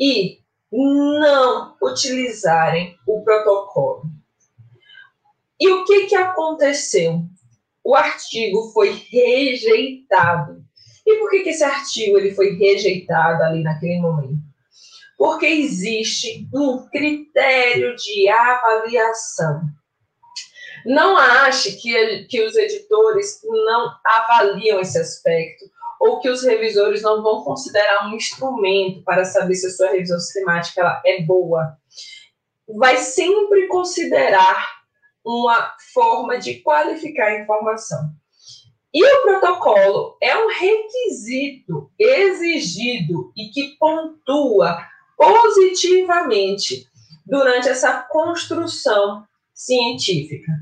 e 0.00 0.40
não 0.72 1.76
utilizarem 1.80 2.96
o 3.06 3.22
protocolo. 3.22 4.13
E 5.60 5.70
o 5.70 5.84
que, 5.84 6.06
que 6.06 6.14
aconteceu? 6.14 7.22
O 7.82 7.94
artigo 7.94 8.70
foi 8.72 8.90
rejeitado. 9.10 10.64
E 11.06 11.16
por 11.16 11.30
que, 11.30 11.40
que 11.40 11.50
esse 11.50 11.62
artigo 11.62 12.16
ele 12.16 12.34
foi 12.34 12.56
rejeitado 12.56 13.42
ali 13.42 13.62
naquele 13.62 14.00
momento? 14.00 14.42
Porque 15.18 15.46
existe 15.46 16.48
um 16.52 16.88
critério 16.88 17.94
de 17.94 18.28
avaliação. 18.28 19.60
Não 20.86 21.16
ache 21.16 21.72
que, 21.76 22.24
que 22.24 22.42
os 22.42 22.56
editores 22.56 23.40
não 23.42 23.90
avaliam 24.04 24.80
esse 24.80 24.98
aspecto 24.98 25.64
ou 26.00 26.20
que 26.20 26.28
os 26.28 26.42
revisores 26.42 27.00
não 27.00 27.22
vão 27.22 27.42
considerar 27.44 28.06
um 28.06 28.14
instrumento 28.14 29.02
para 29.04 29.24
saber 29.24 29.54
se 29.54 29.66
a 29.66 29.70
sua 29.70 29.90
revisão 29.92 30.18
sistemática 30.18 30.80
ela 30.80 31.02
é 31.06 31.22
boa. 31.22 31.78
Vai 32.76 32.98
sempre 32.98 33.66
considerar 33.68 34.73
uma 35.24 35.74
forma 35.92 36.38
de 36.38 36.60
qualificar 36.60 37.28
a 37.28 37.40
informação. 37.40 38.10
E 38.92 39.04
o 39.04 39.22
protocolo 39.22 40.16
é 40.22 40.36
um 40.36 40.48
requisito 40.48 41.90
exigido 41.98 43.32
e 43.36 43.48
que 43.48 43.76
pontua 43.76 44.78
positivamente 45.16 46.86
durante 47.26 47.68
essa 47.68 48.02
construção 48.10 49.24
científica. 49.52 50.52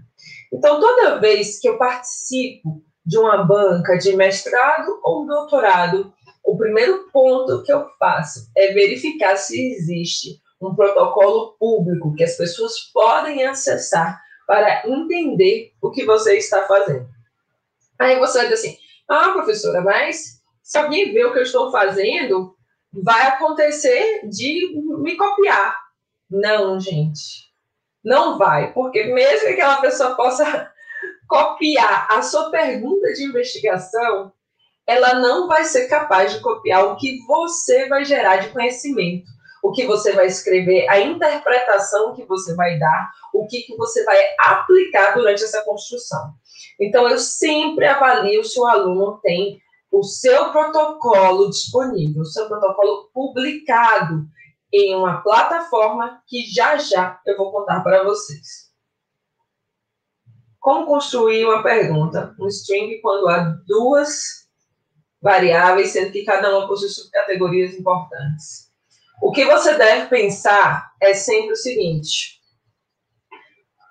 Então, 0.52 0.80
toda 0.80 1.18
vez 1.18 1.58
que 1.58 1.68
eu 1.68 1.76
participo 1.76 2.82
de 3.04 3.18
uma 3.18 3.42
banca 3.44 3.98
de 3.98 4.14
mestrado 4.14 5.00
ou 5.02 5.26
doutorado, 5.26 6.12
o 6.44 6.56
primeiro 6.56 7.10
ponto 7.12 7.62
que 7.62 7.72
eu 7.72 7.86
faço 7.98 8.50
é 8.56 8.72
verificar 8.72 9.36
se 9.36 9.60
existe 9.72 10.40
um 10.60 10.74
protocolo 10.74 11.56
público 11.58 12.14
que 12.14 12.22
as 12.22 12.36
pessoas 12.36 12.78
podem 12.92 13.44
acessar 13.44 14.22
para 14.52 14.86
entender 14.86 15.72
o 15.80 15.90
que 15.90 16.04
você 16.04 16.36
está 16.36 16.66
fazendo. 16.66 17.08
Aí 17.98 18.18
você 18.18 18.36
vai 18.36 18.48
dizer 18.48 18.68
assim: 18.68 18.78
ah, 19.08 19.30
professora, 19.30 19.80
mas 19.80 20.42
se 20.62 20.76
alguém 20.76 21.10
vê 21.10 21.24
o 21.24 21.32
que 21.32 21.38
eu 21.38 21.44
estou 21.44 21.72
fazendo, 21.72 22.54
vai 22.92 23.28
acontecer 23.28 24.28
de 24.28 24.78
me 24.98 25.16
copiar. 25.16 25.74
Não, 26.30 26.78
gente. 26.78 27.50
Não 28.04 28.36
vai, 28.36 28.74
porque 28.74 29.04
mesmo 29.04 29.46
que 29.46 29.54
aquela 29.54 29.80
pessoa 29.80 30.14
possa 30.16 30.70
copiar 31.26 32.08
a 32.10 32.20
sua 32.20 32.50
pergunta 32.50 33.10
de 33.14 33.24
investigação, 33.24 34.34
ela 34.86 35.14
não 35.14 35.48
vai 35.48 35.64
ser 35.64 35.88
capaz 35.88 36.34
de 36.34 36.40
copiar 36.40 36.84
o 36.84 36.96
que 36.96 37.24
você 37.26 37.88
vai 37.88 38.04
gerar 38.04 38.36
de 38.36 38.50
conhecimento, 38.50 39.30
o 39.62 39.70
que 39.70 39.86
você 39.86 40.12
vai 40.12 40.26
escrever, 40.26 40.88
a 40.88 41.00
interpretação 41.00 42.14
que 42.14 42.24
você 42.24 42.54
vai 42.56 42.78
dar, 42.78 43.12
o 43.32 43.46
que, 43.46 43.62
que 43.62 43.76
você 43.76 44.04
vai 44.04 44.18
aplicar 44.40 45.14
durante 45.14 45.44
essa 45.44 45.62
construção. 45.64 46.34
Então, 46.80 47.08
eu 47.08 47.18
sempre 47.18 47.86
avalio 47.86 48.42
se 48.44 48.58
o 48.58 48.66
aluno 48.66 49.20
tem 49.22 49.62
o 49.90 50.02
seu 50.02 50.50
protocolo 50.50 51.48
disponível, 51.48 52.22
o 52.22 52.26
seu 52.26 52.48
protocolo 52.48 53.10
publicado 53.14 54.26
em 54.72 54.96
uma 54.96 55.20
plataforma 55.20 56.22
que 56.26 56.46
já 56.50 56.78
já 56.78 57.20
eu 57.26 57.36
vou 57.36 57.52
contar 57.52 57.82
para 57.82 58.02
vocês. 58.02 58.72
Como 60.58 60.86
construir 60.86 61.44
uma 61.44 61.62
pergunta, 61.62 62.34
um 62.40 62.46
string, 62.46 63.00
quando 63.00 63.28
há 63.28 63.40
duas 63.66 64.48
variáveis, 65.20 65.90
sendo 65.90 66.10
que 66.10 66.24
cada 66.24 66.56
uma 66.56 66.66
possui 66.66 66.88
subcategorias 66.88 67.74
importantes? 67.74 68.71
O 69.20 69.32
que 69.32 69.44
você 69.44 69.74
deve 69.74 70.06
pensar 70.08 70.92
é 71.00 71.12
sempre 71.14 71.52
o 71.52 71.56
seguinte: 71.56 72.40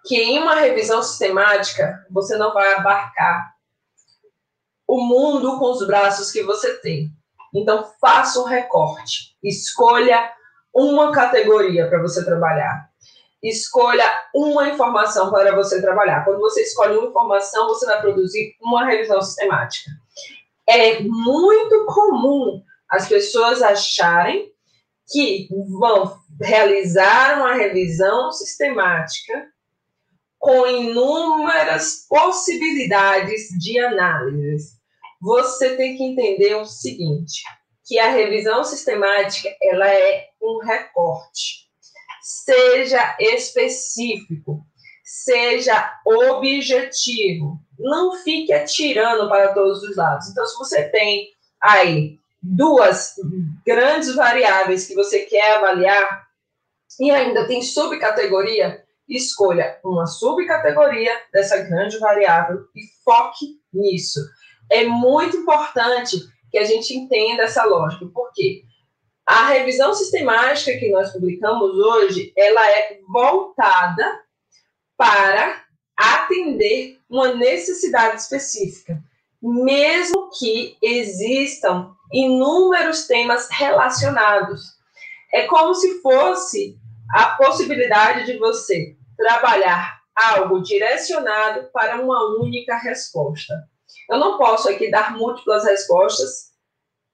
que 0.06 0.16
em 0.16 0.40
uma 0.40 0.56
revisão 0.56 1.04
sistemática 1.04 2.06
você 2.10 2.38
não 2.38 2.54
vai 2.54 2.74
abarcar 2.74 3.54
o 4.88 5.02
mundo 5.02 5.58
com 5.58 5.72
os 5.72 5.86
braços 5.88 6.32
que 6.32 6.44
você 6.44 6.78
tem. 6.80 7.10
Então, 7.54 7.90
faça 8.00 8.40
um 8.40 8.46
recorte. 8.46 9.36
Escolha 9.44 10.32
uma 10.74 11.12
categoria 11.12 11.88
para 11.88 12.02
você 12.02 12.24
trabalhar. 12.26 12.90
Escolha 13.44 14.04
uma 14.36 14.70
informação 14.70 15.32
para 15.32 15.56
você 15.56 15.82
trabalhar. 15.82 16.24
Quando 16.24 16.40
você 16.40 16.62
escolhe 16.62 16.98
uma 16.98 17.08
informação, 17.08 17.68
você 17.68 17.86
vai 17.86 18.02
produzir 18.02 18.56
uma 18.62 18.86
revisão 18.86 19.22
sistemática. 19.22 19.92
É 20.68 21.02
muito 21.02 21.86
comum 21.86 22.62
as 22.90 23.08
pessoas 23.08 23.62
acharem 23.62 24.52
que 25.12 25.48
vão 25.80 26.18
realizar 26.42 27.38
uma 27.38 27.54
revisão 27.54 28.32
sistemática 28.32 29.48
com 30.40 30.66
inúmeras 30.66 32.08
possibilidades 32.10 33.50
de 33.60 33.80
análise. 33.80 34.80
Você 35.22 35.76
tem 35.76 35.96
que 35.96 36.04
entender 36.04 36.56
o 36.56 36.66
seguinte, 36.66 37.44
que 37.86 38.00
a 38.00 38.10
revisão 38.10 38.64
sistemática 38.64 39.56
ela 39.62 39.88
é 39.88 40.30
um 40.42 40.60
recorte. 40.64 41.70
Seja 42.24 43.16
específico, 43.20 44.66
seja 45.04 45.94
objetivo. 46.06 47.60
Não 47.78 48.16
fique 48.24 48.52
atirando 48.52 49.30
para 49.30 49.54
todos 49.54 49.84
os 49.84 49.96
lados. 49.96 50.30
Então, 50.30 50.46
se 50.46 50.58
você 50.58 50.90
tem 50.90 51.28
aí 51.62 52.21
duas 52.42 53.16
grandes 53.66 54.16
variáveis 54.16 54.88
que 54.88 54.96
você 54.96 55.22
quer 55.22 55.58
avaliar 55.58 56.28
e 57.00 57.12
ainda 57.12 57.48
tem 57.48 57.62
subcategoria, 57.62 58.84
escolha 59.08 59.80
uma 59.84 60.06
subcategoria 60.08 61.12
dessa 61.32 61.58
grande 61.58 61.98
variável 62.00 62.66
e 62.76 62.82
foque 63.04 63.60
nisso. 63.74 64.20
É 64.70 64.86
muito 64.86 65.38
importante 65.38 66.18
que 66.50 66.58
a 66.58 66.64
gente 66.64 66.94
entenda 66.94 67.44
essa 67.44 67.64
lógica, 67.64 68.06
porque 68.14 68.64
a 69.26 69.48
revisão 69.48 69.94
sistemática 69.94 70.78
que 70.78 70.90
nós 70.90 71.12
publicamos 71.12 71.72
hoje, 71.78 72.34
ela 72.36 72.70
é 72.70 73.00
voltada 73.08 74.22
para 74.98 75.64
atender 75.96 76.98
uma 77.10 77.34
necessidade 77.34 78.22
específica, 78.22 79.02
mesmo 79.42 80.30
que 80.38 80.78
existam 80.82 81.96
inúmeros 82.12 83.08
temas 83.08 83.48
relacionados. 83.50 84.62
É 85.34 85.48
como 85.48 85.74
se 85.74 86.02
fosse 86.02 86.78
a 87.14 87.36
possibilidade 87.38 88.26
de 88.26 88.38
você 88.38 88.96
trabalhar 89.18 90.02
algo 90.16 90.62
direcionado 90.62 91.70
para 91.72 92.02
uma 92.02 92.38
única 92.40 92.78
resposta. 92.78 93.54
Eu 94.10 94.18
não 94.18 94.38
posso 94.38 94.70
aqui 94.70 94.90
dar 94.92 95.16
múltiplas 95.18 95.64
respostas 95.64 96.52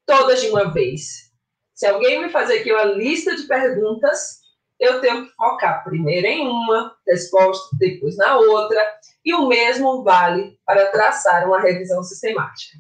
todas 0.06 0.42
de 0.42 0.50
uma 0.50 0.72
vez. 0.72 1.32
Se 1.76 1.86
alguém 1.86 2.22
me 2.22 2.30
fazer 2.30 2.60
aqui 2.60 2.72
uma 2.72 2.86
lista 2.86 3.36
de 3.36 3.44
perguntas, 3.44 4.40
eu 4.80 5.02
tenho 5.02 5.26
que 5.26 5.34
focar 5.34 5.84
primeiro 5.84 6.26
em 6.26 6.48
uma 6.48 6.96
resposta, 7.08 7.76
depois 7.78 8.16
na 8.18 8.38
outra, 8.38 8.80
e 9.24 9.34
o 9.34 9.48
mesmo 9.48 10.04
vale 10.04 10.60
para 10.66 10.88
traçar 10.92 11.46
uma 11.46 11.60
revisão 11.60 12.02
sistemática. 12.04 12.78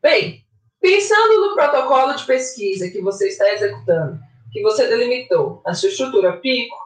Bem, 0.00 0.44
pensando 0.82 1.40
no 1.40 1.54
protocolo 1.54 2.14
de 2.14 2.26
pesquisa 2.26 2.90
que 2.90 3.00
você 3.00 3.28
está 3.28 3.50
executando, 3.52 4.18
que 4.52 4.60
você 4.60 4.88
delimitou 4.88 5.62
a 5.64 5.72
sua 5.72 5.88
estrutura 5.88 6.38
pico, 6.38 6.76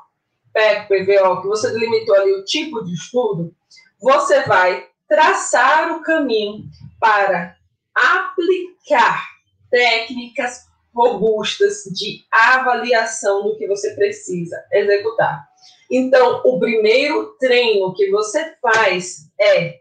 PEC, 0.53 0.87
PVO, 0.87 1.41
que 1.41 1.49
você 1.49 1.73
delimitou 1.73 2.15
ali 2.15 2.33
o 2.35 2.45
tipo 2.45 2.85
de 2.85 2.93
estudo, 2.93 3.55
você 4.01 4.43
vai 4.43 4.87
traçar 5.09 5.97
o 5.97 6.03
caminho 6.03 6.65
para 7.01 7.57
aplicar 7.95 9.25
técnicas 9.71 10.67
robustas 10.95 11.85
de 11.85 12.25
avaliação 12.31 13.45
do 13.45 13.57
que 13.57 13.67
você 13.67 13.95
precisa 13.95 14.63
executar. 14.73 15.47
Então, 15.91 16.43
o 16.45 16.59
primeiro 16.59 17.37
treino 17.39 17.95
que 17.95 18.11
você 18.11 18.55
faz 18.61 19.31
é 19.41 19.81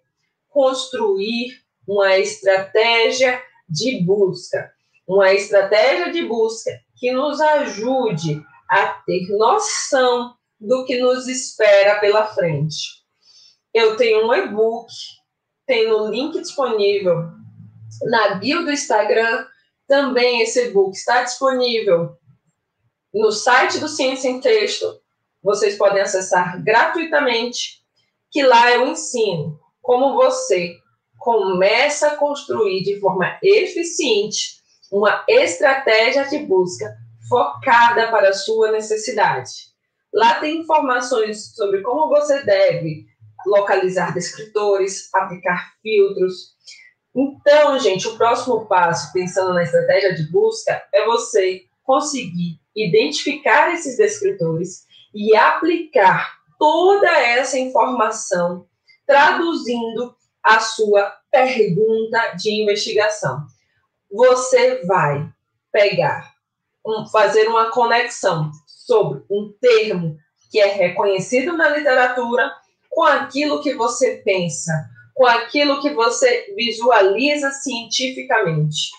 construir 0.49 1.62
uma 1.88 2.17
estratégia 2.17 3.41
de 3.67 4.04
busca. 4.04 4.71
Uma 5.08 5.34
estratégia 5.34 6.12
de 6.12 6.25
busca 6.25 6.71
que 6.95 7.12
nos 7.12 7.39
ajude 7.39 8.43
a 8.69 8.88
ter 9.06 9.28
noção 9.30 10.36
do 10.60 10.86
que 10.86 10.99
nos 10.99 11.28
espera 11.28 11.99
pela 11.99 12.28
frente. 12.28 13.04
Eu 13.73 13.97
tenho 13.97 14.28
um 14.28 14.34
e-book, 14.34 14.91
tenho 15.65 15.97
o 15.97 16.10
link 16.10 16.39
disponível 16.39 17.30
na 18.04 18.36
bio 18.36 18.63
do 18.63 18.71
Instagram. 18.71 19.45
Também 19.88 20.41
esse 20.41 20.67
e-book 20.67 20.95
está 20.95 21.23
disponível 21.23 22.17
no 23.13 23.32
site 23.32 23.80
do 23.80 23.88
Ciência 23.88 24.30
em 24.30 24.39
Texto. 24.39 24.99
Vocês 25.43 25.78
podem 25.78 26.01
acessar 26.01 26.63
gratuitamente, 26.63 27.82
que 28.32 28.41
lá 28.41 28.71
eu 28.71 28.88
ensino 28.88 29.60
como 29.82 30.15
você 30.15 30.75
começa 31.25 32.09
a 32.09 32.15
construir 32.17 32.83
de 32.83 32.99
forma 32.99 33.39
eficiente 33.41 34.61
uma 34.91 35.25
estratégia 35.27 36.25
de 36.25 36.38
busca 36.45 36.95
focada 37.27 38.11
para 38.11 38.29
a 38.29 38.33
sua 38.33 38.71
necessidade. 38.71 39.49
Lá 40.13 40.35
tem 40.35 40.59
informações 40.59 41.55
sobre 41.55 41.81
como 41.81 42.09
você 42.09 42.43
deve 42.43 43.07
localizar 43.47 44.13
descritores, 44.13 45.09
aplicar 45.15 45.73
filtros, 45.81 46.53
Então, 47.15 47.79
gente, 47.79 48.07
o 48.07 48.17
próximo 48.17 48.67
passo, 48.67 49.11
pensando 49.11 49.53
na 49.53 49.63
estratégia 49.63 50.13
de 50.13 50.29
busca, 50.29 50.83
é 50.93 51.05
você 51.05 51.63
conseguir 51.83 52.59
identificar 52.75 53.73
esses 53.73 53.97
descritores 53.97 54.85
e 55.13 55.35
aplicar 55.35 56.35
toda 56.59 57.09
essa 57.09 57.57
informação, 57.57 58.67
traduzindo 59.07 60.13
a 60.45 60.60
sua 60.60 61.12
pergunta 61.31 62.36
de 62.38 62.62
investigação. 62.62 63.43
Você 64.12 64.86
vai 64.86 65.27
pegar, 65.71 66.36
um, 66.86 67.08
fazer 67.08 67.47
uma 67.47 67.71
conexão 67.71 68.51
sobre 68.67 69.23
um 69.29 69.51
termo 69.60 70.15
que 70.51 70.60
é 70.60 70.67
reconhecido 70.67 71.58
na 71.58 71.69
literatura 71.69 72.53
com 72.91 73.03
aquilo 73.03 73.62
que 73.62 73.73
você 73.73 74.21
pensa, 74.23 74.71
com 75.15 75.25
aquilo 75.25 75.81
que 75.81 75.89
você 75.89 76.53
visualiza 76.55 77.49
cientificamente. 77.49 78.91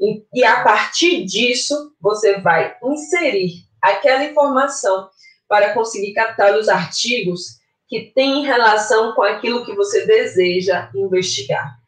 E, 0.00 0.24
e 0.32 0.44
a 0.44 0.64
partir 0.64 1.24
disso, 1.26 1.92
você 2.00 2.40
vai 2.40 2.74
inserir 2.82 3.66
aquela 3.82 4.24
informação 4.24 5.10
para 5.46 5.74
conseguir 5.74 6.14
captar 6.14 6.56
os 6.56 6.68
artigos 6.68 7.60
que 7.88 8.12
têm 8.14 8.44
relação 8.44 9.14
com 9.14 9.22
aquilo 9.22 9.64
que 9.64 9.74
você 9.74 10.06
deseja 10.06 10.90
investigar. 10.94 11.78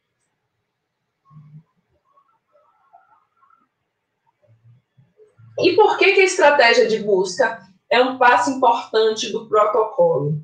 E 5.60 5.74
por 5.74 5.98
que, 5.98 6.12
que 6.12 6.20
a 6.20 6.24
estratégia 6.24 6.86
de 6.86 7.00
busca 7.00 7.60
é 7.90 8.00
um 8.00 8.16
passo 8.16 8.50
importante 8.50 9.32
do 9.32 9.48
protocolo? 9.48 10.40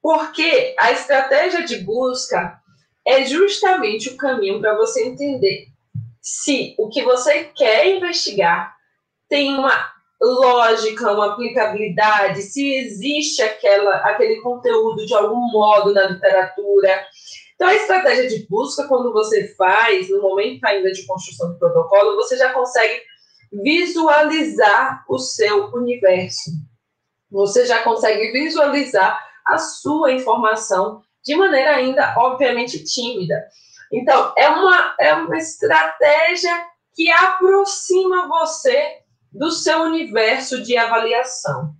Porque 0.00 0.74
a 0.78 0.90
estratégia 0.90 1.64
de 1.64 1.78
busca 1.78 2.58
é 3.06 3.26
justamente 3.26 4.08
o 4.08 4.16
caminho 4.16 4.60
para 4.60 4.76
você 4.76 5.06
entender 5.06 5.68
se 6.20 6.74
o 6.78 6.88
que 6.88 7.02
você 7.02 7.44
quer 7.44 7.88
investigar 7.88 8.74
tem 9.28 9.54
uma 9.58 9.92
lógica, 10.22 11.12
uma 11.12 11.32
aplicabilidade, 11.32 12.42
se 12.42 12.74
existe 12.74 13.42
aquela, 13.42 13.96
aquele 13.96 14.40
conteúdo 14.40 15.04
de 15.04 15.14
algum 15.14 15.50
modo 15.50 15.92
na 15.92 16.06
literatura. 16.06 17.04
Então, 17.54 17.68
a 17.68 17.74
estratégia 17.74 18.28
de 18.28 18.46
busca, 18.48 18.86
quando 18.86 19.12
você 19.12 19.54
faz, 19.56 20.08
no 20.08 20.22
momento 20.22 20.64
ainda 20.64 20.92
de 20.92 21.04
construção 21.06 21.52
do 21.52 21.58
protocolo, 21.58 22.16
você 22.16 22.36
já 22.36 22.52
consegue 22.52 23.02
visualizar 23.52 25.04
o 25.08 25.18
seu 25.18 25.66
universo. 25.74 26.50
Você 27.30 27.66
já 27.66 27.82
consegue 27.82 28.30
visualizar 28.32 29.18
a 29.46 29.58
sua 29.58 30.12
informação 30.12 31.02
de 31.24 31.34
maneira 31.34 31.76
ainda, 31.76 32.14
obviamente, 32.16 32.84
tímida. 32.84 33.44
Então, 33.92 34.32
é 34.36 34.48
uma, 34.48 34.94
é 34.98 35.14
uma 35.14 35.36
estratégia 35.36 36.52
que 36.94 37.10
aproxima 37.10 38.28
você 38.28 39.01
do 39.32 39.50
seu 39.50 39.82
universo 39.82 40.62
de 40.62 40.76
avaliação. 40.76 41.74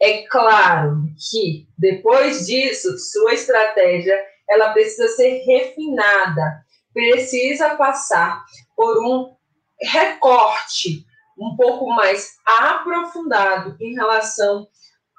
É 0.00 0.22
claro 0.26 1.04
que 1.30 1.68
depois 1.78 2.46
disso, 2.46 2.96
sua 2.98 3.34
estratégia 3.34 4.18
ela 4.48 4.72
precisa 4.72 5.08
ser 5.08 5.44
refinada, 5.44 6.64
precisa 6.92 7.76
passar 7.76 8.44
por 8.74 8.98
um 9.04 9.34
recorte 9.80 11.04
um 11.38 11.56
pouco 11.56 11.88
mais 11.88 12.32
aprofundado 12.44 13.76
em 13.80 13.94
relação 13.94 14.66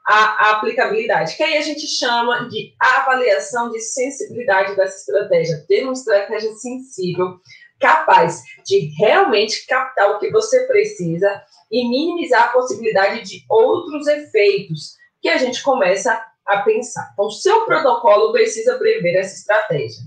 à 0.05 0.51
aplicabilidade, 0.51 1.35
que 1.35 1.43
aí 1.43 1.57
a 1.57 1.61
gente 1.61 1.87
chama 1.87 2.47
de 2.49 2.73
avaliação 2.79 3.71
de 3.71 3.79
sensibilidade 3.79 4.75
dessa 4.75 4.97
estratégia, 4.97 5.65
ter 5.67 5.83
uma 5.83 5.93
estratégia 5.93 6.51
sensível, 6.53 7.39
capaz 7.79 8.41
de 8.65 8.91
realmente 8.99 9.65
captar 9.65 10.11
o 10.11 10.19
que 10.19 10.29
você 10.29 10.67
precisa 10.67 11.41
e 11.71 11.87
minimizar 11.87 12.43
a 12.43 12.51
possibilidade 12.51 13.21
de 13.21 13.45
outros 13.49 14.05
efeitos 14.07 14.95
que 15.21 15.29
a 15.29 15.37
gente 15.37 15.63
começa 15.63 16.21
a 16.45 16.57
pensar. 16.61 17.11
Então, 17.13 17.29
seu 17.29 17.65
protocolo 17.65 18.31
precisa 18.31 18.77
prever 18.77 19.15
essa 19.15 19.35
estratégia. 19.35 20.03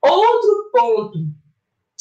Outro 0.00 0.70
ponto 0.72 1.18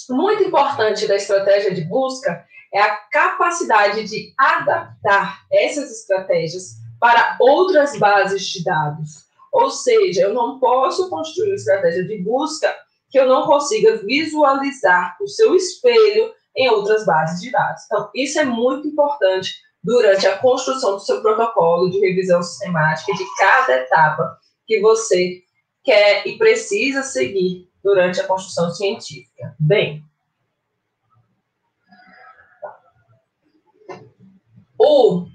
muito 0.09 0.43
importante 0.43 1.07
da 1.07 1.15
estratégia 1.15 1.73
de 1.73 1.81
busca 1.81 2.45
é 2.73 2.81
a 2.81 2.95
capacidade 3.11 4.03
de 4.07 4.33
adaptar 4.37 5.45
essas 5.51 5.91
estratégias 5.91 6.75
para 6.99 7.37
outras 7.39 7.97
bases 7.97 8.45
de 8.47 8.63
dados. 8.63 9.25
Ou 9.51 9.69
seja, 9.69 10.23
eu 10.23 10.33
não 10.33 10.59
posso 10.59 11.09
construir 11.09 11.49
uma 11.49 11.55
estratégia 11.55 12.03
de 12.03 12.17
busca 12.17 12.73
que 13.09 13.19
eu 13.19 13.27
não 13.27 13.45
consiga 13.45 13.97
visualizar 13.97 15.15
o 15.21 15.27
seu 15.27 15.55
espelho 15.55 16.33
em 16.55 16.69
outras 16.69 17.05
bases 17.05 17.41
de 17.41 17.51
dados. 17.51 17.83
Então, 17.85 18.09
isso 18.13 18.39
é 18.39 18.45
muito 18.45 18.87
importante 18.87 19.55
durante 19.83 20.25
a 20.27 20.37
construção 20.37 20.93
do 20.93 20.99
seu 20.99 21.21
protocolo 21.21 21.89
de 21.89 21.99
revisão 21.99 22.41
sistemática 22.41 23.11
de 23.13 23.25
cada 23.37 23.73
etapa 23.73 24.37
que 24.65 24.79
você 24.79 25.41
quer 25.83 26.25
e 26.25 26.37
precisa 26.37 27.03
seguir 27.03 27.69
durante 27.83 28.21
a 28.21 28.27
construção 28.27 28.69
científica. 28.69 29.53
Bem, 29.59 30.01
o, 34.79 35.25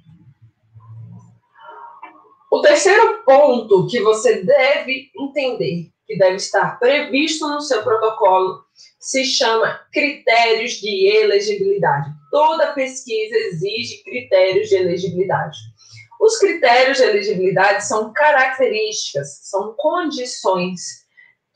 o 2.51 2.63
terceiro 2.63 3.23
ponto 3.25 3.87
que 3.87 4.01
você 4.01 4.43
deve 4.43 5.11
entender, 5.15 5.91
que 6.07 6.17
deve 6.17 6.37
estar 6.37 6.79
previsto 6.79 7.47
no 7.47 7.61
seu 7.61 7.83
protocolo, 7.83 8.65
se 9.09 9.25
chama 9.25 9.81
critérios 9.91 10.73
de 10.73 11.07
elegibilidade. 11.07 12.11
Toda 12.31 12.75
pesquisa 12.75 13.35
exige 13.37 14.03
critérios 14.05 14.69
de 14.69 14.75
elegibilidade. 14.75 15.57
Os 16.21 16.37
critérios 16.37 16.99
de 16.99 17.05
elegibilidade 17.05 17.87
são 17.87 18.13
características, 18.13 19.41
são 19.45 19.75
condições 19.79 21.07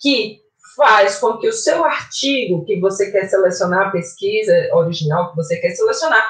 que 0.01 0.41
faz 0.75 1.19
com 1.19 1.37
que 1.37 1.47
o 1.47 1.53
seu 1.53 1.85
artigo 1.85 2.65
que 2.65 2.81
você 2.81 3.13
quer 3.13 3.29
selecionar, 3.29 3.89
a 3.89 3.91
pesquisa 3.91 4.71
original 4.73 5.29
que 5.29 5.37
você 5.37 5.59
quer 5.59 5.75
selecionar, 5.75 6.27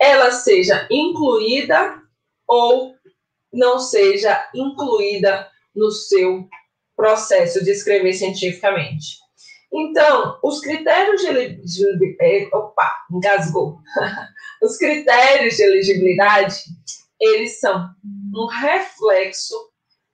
ela 0.00 0.30
seja 0.30 0.88
incluída 0.90 2.00
ou 2.48 2.94
não 3.52 3.78
seja 3.78 4.48
incluída 4.54 5.46
no 5.74 5.90
seu 5.90 6.48
processo 6.96 7.62
de 7.62 7.72
escrever 7.72 8.14
cientificamente. 8.14 9.25
Então, 9.72 10.38
os 10.42 10.60
critérios 10.60 11.20
de 11.20 11.28
elegibilidade. 11.28 12.16
É, 12.20 12.48
opa, 12.56 12.92
engasgou. 13.10 13.78
os 14.62 14.76
critérios 14.76 15.56
de 15.56 15.62
elegibilidade, 15.62 16.56
eles 17.20 17.60
são 17.60 17.88
um 18.34 18.46
reflexo 18.46 19.54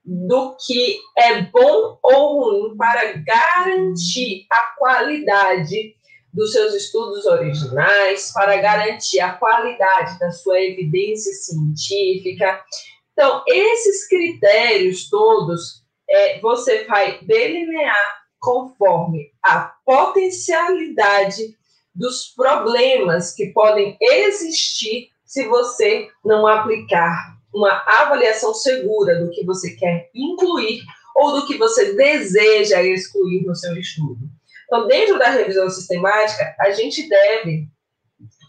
do 0.05 0.57
que 0.67 0.99
é 1.17 1.43
bom 1.43 1.99
ou 2.03 2.41
ruim 2.41 2.77
para 2.77 3.13
garantir 3.19 4.47
a 4.51 4.75
qualidade 4.77 5.95
dos 6.33 6.53
seus 6.53 6.75
estudos 6.75 7.27
originais, 7.27 8.33
para 8.33 8.57
garantir 8.57 9.21
a 9.21 9.35
qualidade 9.35 10.19
da 10.19 10.31
sua 10.31 10.61
evidência 10.61 11.33
científica. 11.35 12.65
Então, 13.13 13.45
esses 13.47 14.09
critérios 14.09 15.11
todos, 15.11 15.83
é, 16.09 16.41
você 16.41 16.85
vai 16.85 17.21
delinear 17.23 18.22
conforme 18.43 19.31
a 19.41 19.73
potencialidade 19.87 21.57
dos 21.95 22.27
problemas 22.35 23.33
que 23.33 23.47
podem 23.53 23.97
existir 24.01 25.11
se 25.25 25.47
você 25.47 26.09
não 26.25 26.47
aplicar 26.47 27.39
uma 27.55 27.71
avaliação 27.87 28.53
segura 28.53 29.21
do 29.21 29.31
que 29.31 29.45
você 29.47 29.77
quer 29.77 30.11
incluir 30.13 30.83
ou 31.15 31.33
do 31.33 31.47
que 31.47 31.57
você 31.57 31.95
deseja 31.95 32.83
excluir 32.83 33.47
no 33.47 33.55
seu 33.55 33.77
estudo. 33.77 34.19
Então, 34.65 34.89
dentro 34.89 35.19
da 35.19 35.29
revisão 35.29 35.71
sistemática, 35.71 36.57
a 36.59 36.71
gente 36.73 37.09
deve 37.09 37.69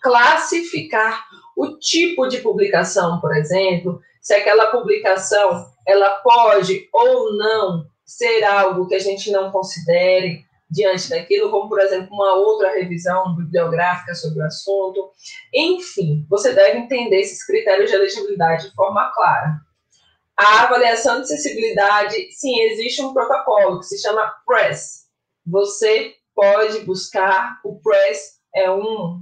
classificar 0.02 1.24
o 1.56 1.78
tipo 1.78 2.28
de 2.28 2.40
publicação, 2.40 3.20
por 3.22 3.36
exemplo, 3.36 4.02
se 4.22 4.34
aquela 4.34 4.68
publicação 4.68 5.72
ela 5.86 6.10
pode 6.22 6.88
ou 6.92 7.38
não 7.38 7.93
ser 8.06 8.44
algo 8.44 8.88
que 8.88 8.96
a 8.96 9.00
gente 9.00 9.32
não 9.32 9.52
considere 9.52 10.46
diante 10.70 11.10
daquilo, 11.10 11.52
como, 11.52 11.70
por 11.70 11.80
exemplo, 11.80 12.10
uma 12.12 12.34
outra 12.34 12.74
revisão 12.74 13.36
bibliográfica 13.36 14.16
sobre 14.16 14.42
o 14.42 14.46
assunto. 14.46 15.12
Enfim, 15.54 16.26
você 16.28 16.52
deve 16.52 16.80
entender 16.80 17.22
esses 17.22 17.46
critérios 17.46 17.90
de 17.90 17.96
elegibilidade 17.96 18.70
de 18.70 18.76
forma 18.76 19.12
clara. 19.14 19.56
A 20.36 20.64
avaliação 20.64 21.18
de 21.18 21.22
acessibilidade, 21.22 22.32
sim, 22.32 22.60
existe 22.62 23.04
um 23.04 23.14
protocolo 23.14 23.80
que 23.80 23.86
se 23.86 24.02
chama 24.02 24.34
PRESS. 24.48 25.04
Você 25.46 26.16
pode 26.36 26.80
buscar, 26.80 27.60
o 27.64 27.80
PRESS 27.80 28.40
é 28.56 28.72
um, 28.72 29.22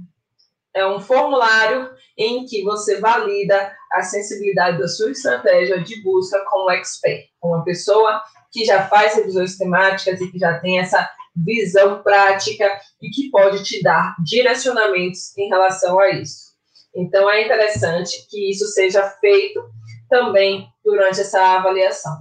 é 0.74 0.86
um 0.86 1.00
formulário 1.00 1.90
em 2.16 2.46
que 2.46 2.62
você 2.62 2.98
valida 2.98 3.76
a 3.92 4.02
sensibilidade 4.02 4.78
da 4.78 4.88
sua 4.88 5.10
estratégia 5.10 5.82
de 5.82 6.02
busca 6.02 6.42
com 6.48 6.64
o 6.64 6.70
expert, 6.70 7.28
uma 7.42 7.62
pessoa 7.62 8.22
que 8.52 8.64
já 8.64 8.86
faz 8.86 9.14
revisões 9.14 9.56
temáticas 9.56 10.20
e 10.20 10.30
que 10.30 10.38
já 10.38 10.58
tem 10.58 10.78
essa 10.78 11.08
visão 11.34 12.02
prática 12.02 12.70
e 13.00 13.08
que 13.08 13.30
pode 13.30 13.64
te 13.64 13.82
dar 13.82 14.14
direcionamentos 14.22 15.36
em 15.38 15.48
relação 15.48 15.98
a 15.98 16.10
isso. 16.10 16.52
Então, 16.94 17.28
é 17.30 17.42
interessante 17.44 18.26
que 18.28 18.50
isso 18.50 18.66
seja 18.66 19.02
feito 19.18 19.64
também 20.10 20.68
durante 20.84 21.22
essa 21.22 21.56
avaliação. 21.56 22.12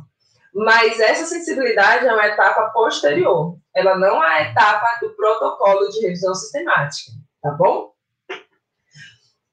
Mas 0.54 1.00
essa 1.00 1.26
sensibilidade 1.26 2.08
é 2.08 2.14
uma 2.14 2.28
etapa 2.28 2.70
posterior, 2.72 3.58
ela 3.76 3.98
não 3.98 4.24
é 4.24 4.28
a 4.28 4.52
etapa 4.52 5.00
do 5.02 5.10
protocolo 5.16 5.90
de 5.90 6.02
revisão 6.02 6.34
sistemática, 6.34 7.12
tá 7.42 7.52
bom? 7.52 7.92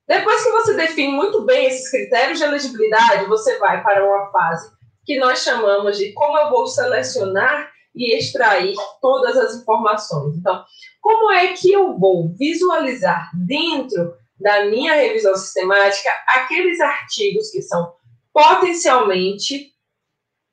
Depois 0.06 0.42
que 0.42 0.50
você 0.50 0.74
define 0.74 1.12
muito 1.12 1.44
bem 1.44 1.66
esses 1.66 1.90
critérios 1.90 2.38
de 2.38 2.44
elegibilidade, 2.44 3.26
você 3.26 3.58
vai 3.58 3.82
para 3.82 4.04
uma 4.04 4.30
fase 4.32 4.77
que 5.08 5.18
nós 5.18 5.38
chamamos 5.38 5.96
de 5.96 6.12
como 6.12 6.36
eu 6.36 6.50
vou 6.50 6.66
selecionar 6.66 7.72
e 7.94 8.14
extrair 8.14 8.74
todas 9.00 9.38
as 9.38 9.54
informações. 9.54 10.36
Então, 10.36 10.62
como 11.00 11.32
é 11.32 11.54
que 11.54 11.72
eu 11.72 11.98
vou 11.98 12.28
visualizar 12.38 13.30
dentro 13.34 14.14
da 14.38 14.66
minha 14.66 14.92
revisão 14.92 15.34
sistemática 15.34 16.10
aqueles 16.26 16.78
artigos 16.78 17.50
que 17.50 17.62
são 17.62 17.90
potencialmente 18.34 19.72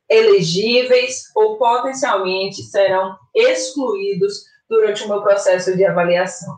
elegíveis 0.09 1.23
ou 1.35 1.57
potencialmente 1.57 2.63
serão 2.63 3.13
excluídos 3.35 4.45
durante 4.69 5.03
o 5.03 5.09
meu 5.09 5.21
processo 5.21 5.75
de 5.75 5.83
avaliação. 5.83 6.55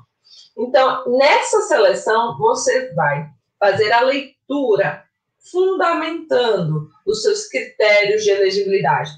Então, 0.55 1.03
nessa 1.17 1.61
seleção, 1.63 2.37
você 2.37 2.93
vai 2.93 3.27
fazer 3.59 3.91
a 3.91 4.01
leitura 4.01 5.03
fundamentando 5.51 6.89
os 7.05 7.21
seus 7.21 7.47
critérios 7.47 8.23
de 8.23 8.29
elegibilidade. 8.29 9.11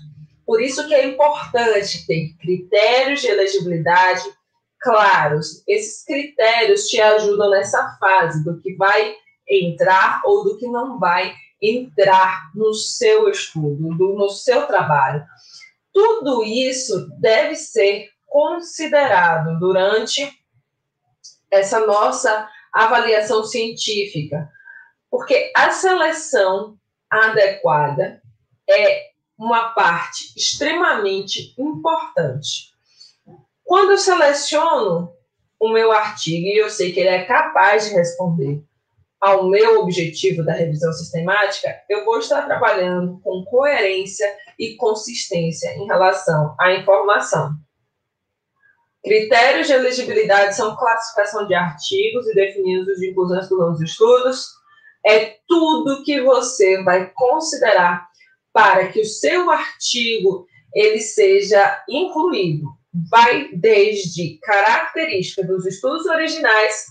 Por 0.45 0.61
isso 0.61 0.87
que 0.87 0.93
é 0.93 1.05
importante 1.05 2.05
ter 2.07 2.33
critérios 2.39 3.21
de 3.21 3.27
elegibilidade 3.27 4.23
claros. 4.79 5.63
Esses 5.67 6.03
critérios 6.03 6.87
te 6.87 6.99
ajudam 6.99 7.51
nessa 7.51 7.97
fase 7.99 8.43
do 8.43 8.59
que 8.59 8.75
vai 8.75 9.15
entrar 9.47 10.21
ou 10.25 10.43
do 10.43 10.57
que 10.57 10.67
não 10.67 10.99
vai 10.99 11.33
entrar 11.61 12.51
no 12.55 12.73
seu 12.73 13.29
estudo, 13.29 13.95
do, 13.97 14.13
no 14.15 14.29
seu 14.29 14.65
trabalho. 14.65 15.23
Tudo 15.93 16.43
isso 16.43 17.09
deve 17.19 17.55
ser 17.55 18.09
considerado 18.25 19.59
durante 19.59 20.31
essa 21.51 21.85
nossa 21.85 22.47
avaliação 22.71 23.43
científica, 23.43 24.49
porque 25.09 25.51
a 25.55 25.71
seleção 25.71 26.77
adequada 27.09 28.21
é 28.69 29.09
uma 29.37 29.69
parte 29.69 30.33
extremamente 30.35 31.53
importante. 31.57 32.73
Quando 33.63 33.91
eu 33.91 33.97
seleciono 33.97 35.13
o 35.59 35.69
meu 35.69 35.91
artigo 35.91 36.47
e 36.47 36.57
eu 36.57 36.69
sei 36.69 36.91
que 36.91 36.99
ele 36.99 37.09
é 37.09 37.25
capaz 37.25 37.87
de 37.87 37.95
responder 37.95 38.63
ao 39.19 39.49
meu 39.49 39.81
objetivo 39.81 40.43
da 40.43 40.53
revisão 40.53 40.93
sistemática, 40.93 41.75
eu 41.89 42.05
vou 42.05 42.19
estar 42.19 42.43
trabalhando 42.43 43.19
com 43.21 43.43
coerência 43.45 44.25
e 44.57 44.75
consistência 44.75 45.75
em 45.75 45.85
relação 45.85 46.55
à 46.59 46.73
informação. 46.73 47.51
Critérios 49.03 49.67
de 49.67 49.73
elegibilidade 49.73 50.55
são 50.55 50.75
classificação 50.75 51.47
de 51.47 51.53
artigos 51.53 52.27
e 52.27 52.35
definidos 52.35 52.97
de 52.97 53.09
inclusão 53.09 53.71
dos 53.71 53.81
estudos. 53.81 54.58
É 55.05 55.37
tudo 55.47 56.03
que 56.03 56.21
você 56.21 56.83
vai 56.83 57.11
considerar 57.13 58.07
para 58.53 58.87
que 58.89 59.01
o 59.01 59.05
seu 59.05 59.49
artigo 59.49 60.45
ele 60.73 60.99
seja 60.99 61.83
incluído. 61.89 62.67
Vai 63.09 63.49
desde 63.53 64.39
características 64.39 65.47
dos 65.47 65.65
estudos 65.65 66.05
originais 66.05 66.85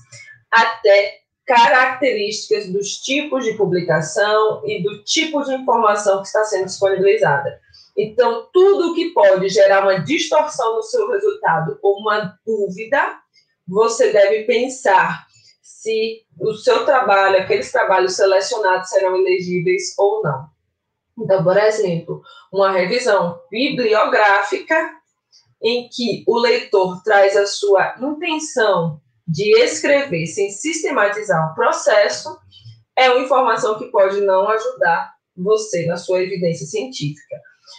até 0.51 1.19
características 1.47 2.71
dos 2.71 2.99
tipos 2.99 3.45
de 3.45 3.55
publicação 3.55 4.63
e 4.67 4.83
do 4.83 5.03
tipo 5.03 5.43
de 5.43 5.55
informação 5.55 6.21
que 6.21 6.27
está 6.27 6.45
sendo 6.45 6.67
disponibilizada. 6.67 7.59
Então, 7.97 8.49
tudo 8.53 8.95
que 8.95 9.11
pode 9.11 9.49
gerar 9.49 9.83
uma 9.83 9.99
distorção 9.99 10.77
no 10.77 10.83
seu 10.83 11.11
resultado 11.11 11.79
ou 11.83 11.99
uma 12.01 12.39
dúvida, 12.47 13.19
você 13.67 14.13
deve 14.13 14.45
pensar 14.45 15.27
se 15.79 16.27
o 16.41 16.55
seu 16.55 16.85
trabalho, 16.85 17.39
aqueles 17.39 17.71
trabalhos 17.71 18.17
selecionados 18.17 18.89
serão 18.89 19.17
elegíveis 19.17 19.95
ou 19.97 20.21
não. 20.25 20.49
Então, 21.17 21.45
por 21.45 21.57
exemplo, 21.57 22.21
uma 22.53 22.73
revisão 22.73 23.41
bibliográfica 23.49 24.91
em 25.63 25.89
que 25.89 26.25
o 26.27 26.37
leitor 26.37 27.01
traz 27.05 27.37
a 27.37 27.47
sua 27.47 27.95
intenção 28.01 29.01
de 29.27 29.57
escrever 29.61 30.27
sem 30.27 30.51
sistematizar 30.51 31.53
o 31.53 31.55
processo 31.55 32.37
é 32.97 33.11
uma 33.11 33.23
informação 33.23 33.79
que 33.79 33.87
pode 33.87 34.21
não 34.23 34.49
ajudar 34.49 35.13
você 35.37 35.87
na 35.87 35.97
sua 35.97 36.23
evidência 36.23 36.67
científica. 36.67 37.37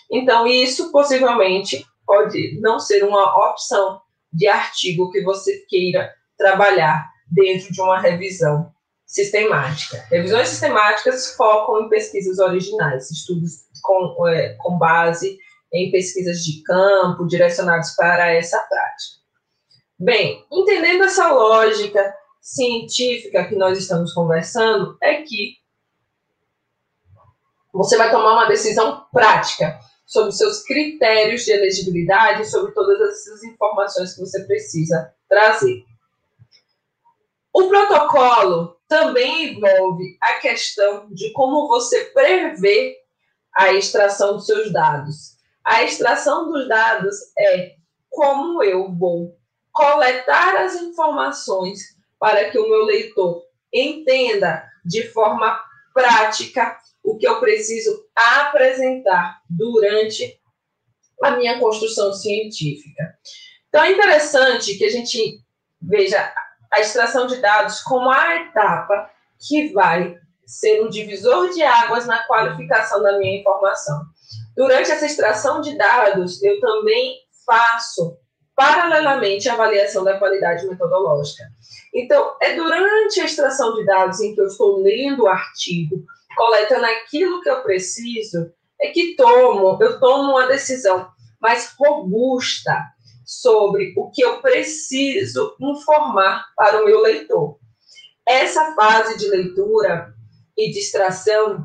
Então, 0.09 0.47
isso 0.47 0.89
possivelmente 0.89 1.85
pode 2.05 2.57
não 2.61 2.79
ser 2.79 3.03
uma 3.03 3.49
opção 3.49 4.01
de 4.31 4.47
artigo 4.47 5.11
que 5.11 5.21
você 5.21 5.65
queira 5.67 6.13
trabalhar 6.37 7.18
dentro 7.31 7.71
de 7.71 7.81
uma 7.81 7.99
revisão 7.99 8.71
sistemática. 9.05 10.05
Revisões 10.11 10.49
sistemáticas 10.49 11.33
focam 11.35 11.81
em 11.85 11.89
pesquisas 11.89 12.37
originais, 12.39 13.09
estudos 13.09 13.63
com, 13.81 14.27
é, 14.27 14.55
com 14.55 14.77
base 14.77 15.37
em 15.73 15.91
pesquisas 15.91 16.43
de 16.43 16.61
campo 16.63 17.27
direcionados 17.27 17.91
para 17.91 18.31
essa 18.31 18.59
prática. 18.59 19.19
Bem, 19.99 20.45
entendendo 20.51 21.03
essa 21.03 21.31
lógica 21.31 22.13
científica 22.41 23.45
que 23.45 23.55
nós 23.55 23.77
estamos 23.77 24.13
conversando, 24.13 24.97
é 25.01 25.21
que 25.21 25.57
você 27.73 27.97
vai 27.97 28.09
tomar 28.09 28.33
uma 28.33 28.47
decisão 28.47 29.05
prática 29.11 29.79
sobre 30.05 30.31
seus 30.31 30.63
critérios 30.63 31.45
de 31.45 31.51
elegibilidade, 31.51 32.49
sobre 32.49 32.71
todas 32.73 32.99
essas 32.99 33.43
informações 33.43 34.13
que 34.13 34.21
você 34.21 34.43
precisa 34.45 35.13
trazer. 35.27 35.83
O 37.59 37.67
protocolo 37.67 38.79
também 38.87 39.49
envolve 39.49 40.17
a 40.21 40.35
questão 40.35 41.09
de 41.11 41.33
como 41.33 41.67
você 41.67 42.05
prevê 42.05 42.95
a 43.53 43.73
extração 43.73 44.37
dos 44.37 44.45
seus 44.45 44.71
dados. 44.71 45.35
A 45.61 45.83
extração 45.83 46.49
dos 46.49 46.69
dados 46.69 47.17
é 47.37 47.75
como 48.09 48.63
eu 48.63 48.89
vou 48.95 49.37
coletar 49.73 50.55
as 50.55 50.75
informações 50.75 51.81
para 52.17 52.49
que 52.49 52.57
o 52.57 52.69
meu 52.69 52.85
leitor 52.85 53.43
entenda 53.73 54.65
de 54.85 55.09
forma 55.09 55.61
prática 55.93 56.77
o 57.03 57.17
que 57.17 57.27
eu 57.27 57.41
preciso 57.41 58.05
apresentar 58.15 59.41
durante 59.49 60.39
a 61.21 61.31
minha 61.31 61.59
construção 61.59 62.13
científica. 62.13 63.19
Então 63.67 63.83
é 63.83 63.91
interessante 63.91 64.77
que 64.77 64.85
a 64.85 64.89
gente 64.89 65.43
veja 65.81 66.33
a 66.71 66.79
extração 66.79 67.27
de 67.27 67.37
dados 67.37 67.81
como 67.81 68.09
a 68.09 68.35
etapa 68.35 69.09
que 69.39 69.71
vai 69.73 70.17
ser 70.45 70.83
um 70.83 70.89
divisor 70.89 71.49
de 71.49 71.61
águas 71.61 72.05
na 72.05 72.23
qualificação 72.23 73.01
da 73.01 73.17
minha 73.17 73.39
informação. 73.39 74.01
Durante 74.55 74.91
essa 74.91 75.05
extração 75.05 75.61
de 75.61 75.77
dados, 75.77 76.41
eu 76.41 76.59
também 76.59 77.17
faço 77.45 78.17
paralelamente 78.55 79.47
à 79.47 79.53
avaliação 79.53 80.03
da 80.03 80.17
qualidade 80.19 80.67
metodológica. 80.67 81.43
Então, 81.93 82.35
é 82.41 82.55
durante 82.55 83.21
a 83.21 83.25
extração 83.25 83.73
de 83.75 83.85
dados 83.85 84.19
em 84.19 84.35
que 84.35 84.41
eu 84.41 84.47
estou 84.47 84.81
lendo 84.81 85.23
o 85.23 85.27
artigo, 85.27 86.03
coletando 86.35 86.85
aquilo 86.85 87.41
que 87.41 87.49
eu 87.49 87.63
preciso, 87.63 88.51
é 88.81 88.89
que 88.89 89.15
tomo, 89.15 89.77
eu 89.81 89.99
tomo 89.99 90.31
uma 90.31 90.47
decisão 90.47 91.07
mais 91.39 91.73
robusta 91.77 92.73
sobre 93.29 93.93
o 93.95 94.09
que 94.09 94.23
eu 94.23 94.41
preciso 94.41 95.55
informar 95.61 96.47
para 96.55 96.81
o 96.81 96.85
meu 96.85 96.99
leitor. 96.99 97.59
Essa 98.27 98.73
fase 98.73 99.19
de 99.19 99.29
leitura 99.29 100.15
e 100.57 100.71
distração 100.71 101.63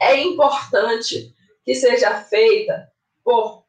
é 0.00 0.20
importante 0.20 1.32
que 1.64 1.76
seja 1.76 2.24
feita 2.24 2.88
por 3.22 3.62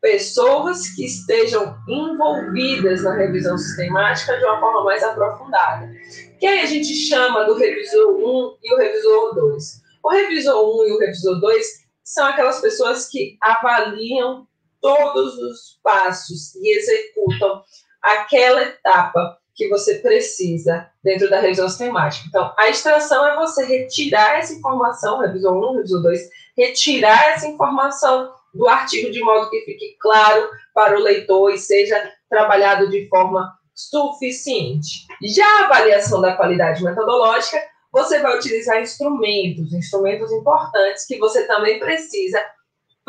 pessoas 0.00 0.90
que 0.90 1.04
estejam 1.04 1.76
envolvidas 1.88 3.02
na 3.02 3.16
revisão 3.16 3.58
sistemática 3.58 4.38
de 4.38 4.44
uma 4.44 4.60
forma 4.60 4.84
mais 4.84 5.02
aprofundada. 5.02 5.90
Que 6.38 6.46
aí 6.46 6.60
a 6.60 6.66
gente 6.66 6.94
chama 6.94 7.42
do 7.42 7.56
revisor 7.56 8.08
1 8.08 8.56
e 8.62 8.72
o 8.72 8.76
revisor 8.76 9.34
2. 9.34 9.82
O 10.04 10.10
revisor 10.10 10.80
1 10.82 10.86
e 10.86 10.92
o 10.92 10.98
revisor 11.00 11.40
2 11.40 11.66
são 12.04 12.24
aquelas 12.28 12.60
pessoas 12.60 13.08
que 13.08 13.36
avaliam 13.42 14.46
todos 14.80 15.38
os 15.38 15.80
passos 15.82 16.54
e 16.56 16.76
executam 16.76 17.62
aquela 18.02 18.62
etapa 18.62 19.38
que 19.54 19.68
você 19.68 19.96
precisa 19.96 20.88
dentro 21.04 21.28
da 21.28 21.38
revisão 21.38 21.68
sistemática. 21.68 22.24
Então, 22.28 22.54
a 22.56 22.70
extração 22.70 23.26
é 23.26 23.36
você 23.36 23.64
retirar 23.64 24.38
essa 24.38 24.54
informação, 24.54 25.18
revisor 25.18 25.54
1, 25.54 25.76
revisor 25.76 26.02
2, 26.02 26.20
retirar 26.56 27.28
essa 27.30 27.46
informação 27.46 28.32
do 28.54 28.66
artigo 28.66 29.10
de 29.10 29.20
modo 29.20 29.50
que 29.50 29.60
fique 29.60 29.96
claro 30.00 30.48
para 30.74 30.98
o 30.98 31.02
leitor 31.02 31.52
e 31.52 31.58
seja 31.58 32.10
trabalhado 32.28 32.88
de 32.88 33.06
forma 33.08 33.52
suficiente. 33.74 35.06
Já 35.22 35.44
a 35.44 35.64
avaliação 35.66 36.20
da 36.20 36.36
qualidade 36.36 36.82
metodológica, 36.82 37.58
você 37.92 38.20
vai 38.20 38.36
utilizar 38.36 38.80
instrumentos, 38.80 39.72
instrumentos 39.72 40.30
importantes 40.32 41.06
que 41.06 41.18
você 41.18 41.46
também 41.46 41.78
precisa 41.78 42.42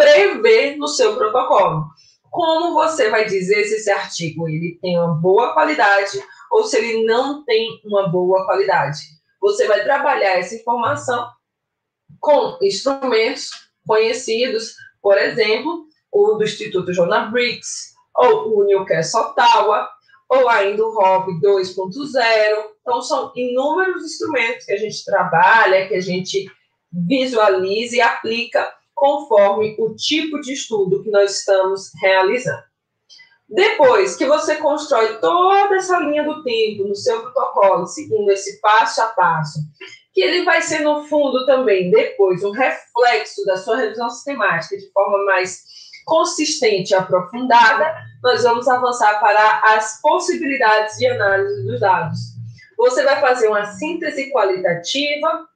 prever 0.01 0.77
no 0.77 0.87
seu 0.87 1.15
protocolo. 1.15 1.85
Como 2.29 2.73
você 2.73 3.09
vai 3.09 3.25
dizer 3.25 3.65
se 3.65 3.75
esse 3.75 3.91
artigo 3.91 4.47
ele 4.47 4.79
tem 4.81 4.97
uma 4.97 5.13
boa 5.13 5.53
qualidade 5.53 6.23
ou 6.51 6.63
se 6.63 6.77
ele 6.77 7.05
não 7.05 7.43
tem 7.45 7.79
uma 7.85 8.09
boa 8.09 8.45
qualidade? 8.45 8.99
Você 9.39 9.67
vai 9.67 9.83
trabalhar 9.83 10.39
essa 10.39 10.55
informação 10.55 11.29
com 12.19 12.57
instrumentos 12.61 13.49
conhecidos, 13.85 14.73
por 15.01 15.17
exemplo, 15.17 15.85
o 16.11 16.35
do 16.35 16.43
Instituto 16.43 16.93
Jonah 16.93 17.25
Briggs, 17.25 17.91
ou 18.15 18.59
o 18.59 18.63
Newcastle 18.63 19.33
Tower, 19.33 19.87
ou 20.29 20.47
ainda 20.47 20.85
o 20.85 20.93
ROB 20.93 21.41
2.0. 21.41 22.63
Então, 22.81 23.01
são 23.01 23.31
inúmeros 23.35 24.03
instrumentos 24.03 24.65
que 24.65 24.73
a 24.73 24.77
gente 24.77 25.03
trabalha, 25.03 25.87
que 25.87 25.95
a 25.95 26.01
gente 26.01 26.49
visualiza 26.91 27.95
e 27.97 28.01
aplica 28.01 28.71
conforme 29.01 29.75
o 29.79 29.95
tipo 29.95 30.39
de 30.41 30.53
estudo 30.53 31.01
que 31.01 31.09
nós 31.09 31.39
estamos 31.39 31.89
realizando. 31.99 32.61
Depois 33.49 34.15
que 34.15 34.27
você 34.27 34.57
constrói 34.57 35.17
toda 35.17 35.75
essa 35.75 35.97
linha 36.01 36.23
do 36.23 36.43
tempo 36.43 36.87
no 36.87 36.95
seu 36.95 37.19
protocolo, 37.19 37.87
seguindo 37.87 38.29
esse 38.29 38.61
passo 38.61 39.01
a 39.01 39.07
passo, 39.07 39.57
que 40.13 40.21
ele 40.21 40.45
vai 40.45 40.61
ser, 40.61 40.81
no 40.81 41.03
fundo, 41.05 41.47
também 41.47 41.89
depois 41.89 42.43
um 42.43 42.51
reflexo 42.51 43.43
da 43.43 43.57
sua 43.57 43.77
revisão 43.77 44.07
sistemática 44.07 44.77
de 44.77 44.91
forma 44.91 45.25
mais 45.25 45.63
consistente 46.05 46.91
e 46.91 46.95
aprofundada, 46.95 47.95
nós 48.21 48.43
vamos 48.43 48.67
avançar 48.67 49.19
para 49.19 49.63
as 49.75 49.99
possibilidades 49.99 50.97
de 50.97 51.07
análise 51.07 51.65
dos 51.65 51.79
dados. 51.79 52.19
Você 52.77 53.03
vai 53.03 53.19
fazer 53.19 53.47
uma 53.47 53.65
síntese 53.65 54.31
qualitativa 54.31 55.47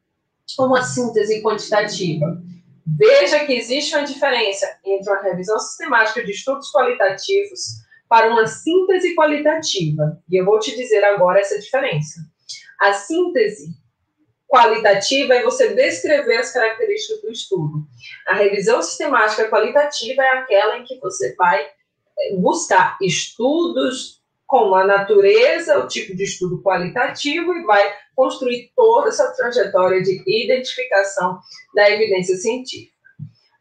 ou 0.57 0.65
uma 0.65 0.81
síntese 0.81 1.43
quantitativa. 1.43 2.41
Veja 2.85 3.45
que 3.45 3.53
existe 3.53 3.95
uma 3.95 4.05
diferença 4.05 4.67
entre 4.85 5.11
uma 5.11 5.21
revisão 5.21 5.57
sistemática 5.59 6.23
de 6.23 6.31
estudos 6.31 6.71
qualitativos 6.71 7.83
para 8.07 8.29
uma 8.29 8.45
síntese 8.45 9.15
qualitativa. 9.15 10.21
E 10.29 10.39
eu 10.39 10.45
vou 10.45 10.59
te 10.59 10.75
dizer 10.75 11.03
agora 11.03 11.39
essa 11.39 11.59
diferença. 11.59 12.21
A 12.79 12.93
síntese 12.93 13.69
qualitativa 14.47 15.33
é 15.33 15.43
você 15.43 15.73
descrever 15.73 16.37
as 16.37 16.53
características 16.53 17.21
do 17.21 17.31
estudo. 17.31 17.87
A 18.27 18.35
revisão 18.35 18.81
sistemática 18.81 19.49
qualitativa 19.49 20.21
é 20.21 20.29
aquela 20.37 20.77
em 20.77 20.83
que 20.83 20.99
você 20.99 21.33
vai 21.35 21.67
buscar 22.37 22.97
estudos 23.01 24.21
com 24.47 24.75
a 24.75 24.85
natureza, 24.85 25.79
o 25.79 25.87
tipo 25.87 26.15
de 26.15 26.23
estudo 26.23 26.61
qualitativo 26.61 27.53
e 27.53 27.63
vai 27.63 27.91
construir 28.15 28.71
toda 28.75 29.09
essa 29.09 29.33
trajetória 29.35 30.01
de 30.01 30.23
identificação 30.27 31.39
da 31.73 31.89
evidência 31.89 32.35
científica. 32.37 32.93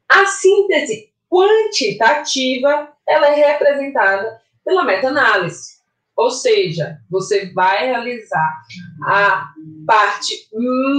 A 0.08 0.26
síntese 0.26 1.12
quantitativa, 1.28 2.92
ela 3.08 3.28
é 3.28 3.52
representada 3.52 4.40
pela 4.64 4.84
meta-análise. 4.84 5.74
Ou 6.16 6.30
seja, 6.30 6.98
você 7.10 7.52
vai 7.52 7.86
realizar 7.86 8.62
a 9.04 9.48
parte 9.84 10.48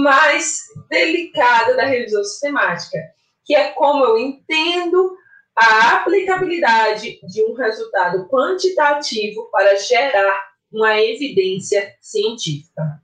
mais 0.02 0.64
delicada 0.90 1.74
da 1.74 1.86
revisão 1.86 2.22
sistemática, 2.22 2.98
que 3.44 3.54
é 3.54 3.68
como 3.70 4.04
eu 4.04 4.18
entendo 4.18 5.16
a 5.56 5.96
aplicabilidade 5.96 7.18
de 7.26 7.42
um 7.44 7.54
resultado 7.54 8.28
quantitativo 8.28 9.48
para 9.50 9.74
gerar 9.76 10.46
uma 10.70 11.00
evidência 11.00 11.94
científica. 12.00 13.00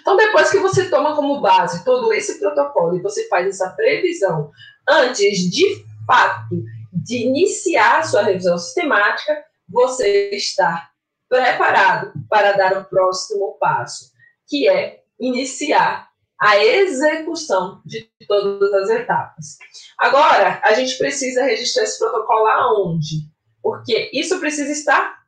Então, 0.00 0.16
depois 0.16 0.50
que 0.50 0.58
você 0.58 0.88
toma 0.88 1.16
como 1.16 1.40
base 1.40 1.84
todo 1.84 2.12
esse 2.12 2.38
protocolo 2.38 2.96
e 2.96 3.02
você 3.02 3.28
faz 3.28 3.46
essa 3.46 3.70
previsão 3.70 4.50
antes 4.88 5.38
de 5.50 5.84
fato 6.06 6.62
de 6.92 7.26
iniciar 7.26 7.98
a 7.98 8.02
sua 8.02 8.22
revisão 8.22 8.56
sistemática, 8.56 9.44
você 9.68 10.30
está 10.30 10.88
preparado 11.28 12.12
para 12.28 12.52
dar 12.52 12.78
o 12.78 12.84
próximo 12.84 13.56
passo, 13.58 14.12
que 14.46 14.68
é 14.68 15.02
iniciar 15.18 16.08
a 16.40 16.62
execução 16.62 17.80
de 17.84 18.10
todas 18.26 18.72
as 18.72 18.90
etapas. 18.90 19.56
Agora, 19.98 20.60
a 20.62 20.74
gente 20.74 20.96
precisa 20.98 21.44
registrar 21.44 21.84
esse 21.84 21.98
protocolo 21.98 22.46
aonde? 22.46 23.28
Porque 23.62 24.10
isso 24.12 24.38
precisa 24.38 24.70
estar 24.70 25.24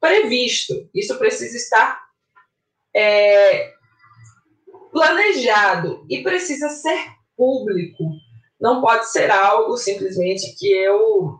previsto, 0.00 0.88
isso 0.94 1.16
precisa 1.18 1.56
estar 1.56 2.00
é, 2.94 3.72
planejado 4.90 6.06
e 6.08 6.22
precisa 6.22 6.68
ser 6.70 6.98
público. 7.36 8.04
Não 8.60 8.80
pode 8.80 9.10
ser 9.10 9.30
algo 9.30 9.76
simplesmente 9.76 10.56
que 10.56 10.66
eu 10.66 11.38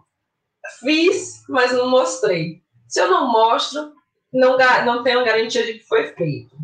fiz, 0.80 1.42
mas 1.48 1.72
não 1.72 1.90
mostrei. 1.90 2.62
Se 2.86 3.00
eu 3.00 3.08
não 3.08 3.32
mostro, 3.32 3.92
não, 4.32 4.56
não 4.84 5.02
tenho 5.02 5.24
garantia 5.24 5.64
de 5.64 5.74
que 5.74 5.86
foi 5.86 6.12
feito. 6.14 6.56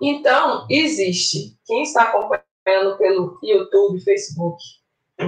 Então, 0.00 0.66
existe. 0.70 1.56
Quem 1.66 1.82
está 1.82 2.04
acompanhando 2.04 2.96
pelo 2.96 3.38
YouTube, 3.42 4.00
Facebook, 4.00 4.62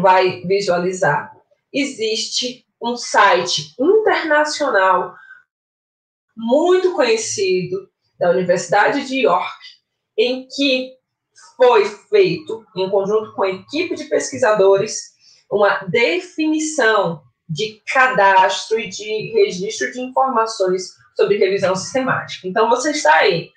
vai 0.00 0.42
visualizar. 0.42 1.36
Existe 1.72 2.64
um 2.80 2.96
site 2.96 3.74
internacional 3.78 5.14
muito 6.36 6.92
conhecido 6.94 7.90
da 8.18 8.30
Universidade 8.30 9.06
de 9.06 9.20
York, 9.20 9.58
em 10.16 10.46
que 10.46 10.96
foi 11.56 11.84
feito, 11.84 12.64
em 12.76 12.88
conjunto 12.88 13.32
com 13.34 13.42
a 13.42 13.50
equipe 13.50 13.94
de 13.94 14.04
pesquisadores, 14.04 15.10
uma 15.50 15.80
definição 15.88 17.22
de 17.48 17.82
cadastro 17.92 18.78
e 18.78 18.88
de 18.88 19.32
registro 19.32 19.90
de 19.92 20.00
informações 20.00 20.94
sobre 21.16 21.38
revisão 21.38 21.74
sistemática. 21.74 22.46
Então, 22.46 22.70
você 22.70 22.92
está 22.92 23.14
aí 23.16 23.50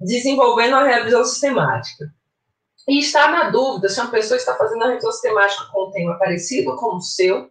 desenvolvendo 0.00 0.76
a 0.76 0.84
revisão 0.84 1.24
sistemática 1.24 2.06
e 2.88 2.98
está 2.98 3.30
na 3.30 3.50
dúvida 3.50 3.88
se 3.88 4.00
uma 4.00 4.10
pessoa 4.10 4.36
está 4.36 4.54
fazendo 4.54 4.84
a 4.84 4.88
revisão 4.88 5.12
sistemática 5.12 5.64
com 5.72 5.88
um 5.88 5.90
tema 5.90 6.18
parecido 6.18 6.76
com 6.76 6.96
o 6.96 7.00
seu, 7.00 7.50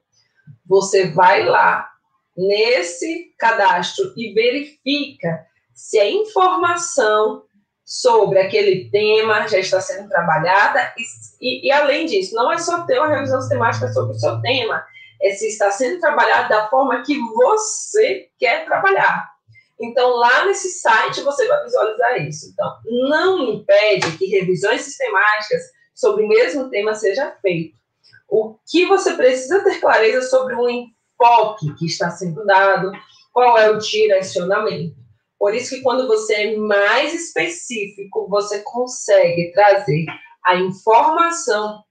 você 0.65 1.09
vai 1.09 1.43
lá 1.45 1.89
nesse 2.37 3.33
cadastro 3.37 4.13
e 4.15 4.33
verifica 4.33 5.45
se 5.73 5.99
a 5.99 6.09
informação 6.09 7.43
sobre 7.83 8.39
aquele 8.39 8.89
tema 8.89 9.47
já 9.47 9.59
está 9.59 9.81
sendo 9.81 10.07
trabalhada 10.07 10.93
e, 10.97 11.03
e, 11.41 11.67
e 11.67 11.71
além 11.71 12.05
disso, 12.05 12.35
não 12.35 12.51
é 12.51 12.57
só 12.57 12.85
ter 12.85 12.99
uma 12.99 13.13
revisão 13.13 13.41
sistemática 13.41 13.91
sobre 13.91 14.15
o 14.15 14.19
seu 14.19 14.39
tema, 14.41 14.85
é 15.21 15.31
se 15.31 15.47
está 15.47 15.71
sendo 15.71 15.99
trabalhado 15.99 16.49
da 16.49 16.69
forma 16.69 17.01
que 17.03 17.17
você 17.19 18.27
quer 18.37 18.65
trabalhar. 18.65 19.32
Então, 19.79 20.15
lá 20.15 20.45
nesse 20.45 20.69
site 20.79 21.21
você 21.21 21.47
vai 21.47 21.63
visualizar 21.63 22.21
isso. 22.27 22.49
Então, 22.51 22.77
não 23.09 23.53
impede 23.53 24.17
que 24.17 24.25
revisões 24.27 24.81
sistemáticas 24.81 25.61
sobre 25.93 26.23
o 26.23 26.27
mesmo 26.27 26.69
tema 26.69 26.95
seja 26.95 27.35
feito. 27.41 27.77
O 28.29 28.57
que 28.67 28.85
você 28.85 29.13
precisa 29.13 29.63
ter 29.63 29.79
clareza 29.79 30.21
sobre 30.23 30.55
o 30.55 30.69
enfoque 30.69 31.73
que 31.77 31.85
está 31.85 32.09
sendo 32.09 32.45
dado, 32.45 32.91
qual 33.31 33.57
é 33.57 33.69
o 33.69 33.77
direcionamento. 33.77 34.95
Por 35.37 35.53
isso 35.53 35.75
que 35.75 35.81
quando 35.81 36.07
você 36.07 36.33
é 36.33 36.57
mais 36.57 37.13
específico, 37.13 38.27
você 38.29 38.61
consegue 38.61 39.51
trazer 39.51 40.05
a 40.45 40.55
informação 40.55 41.83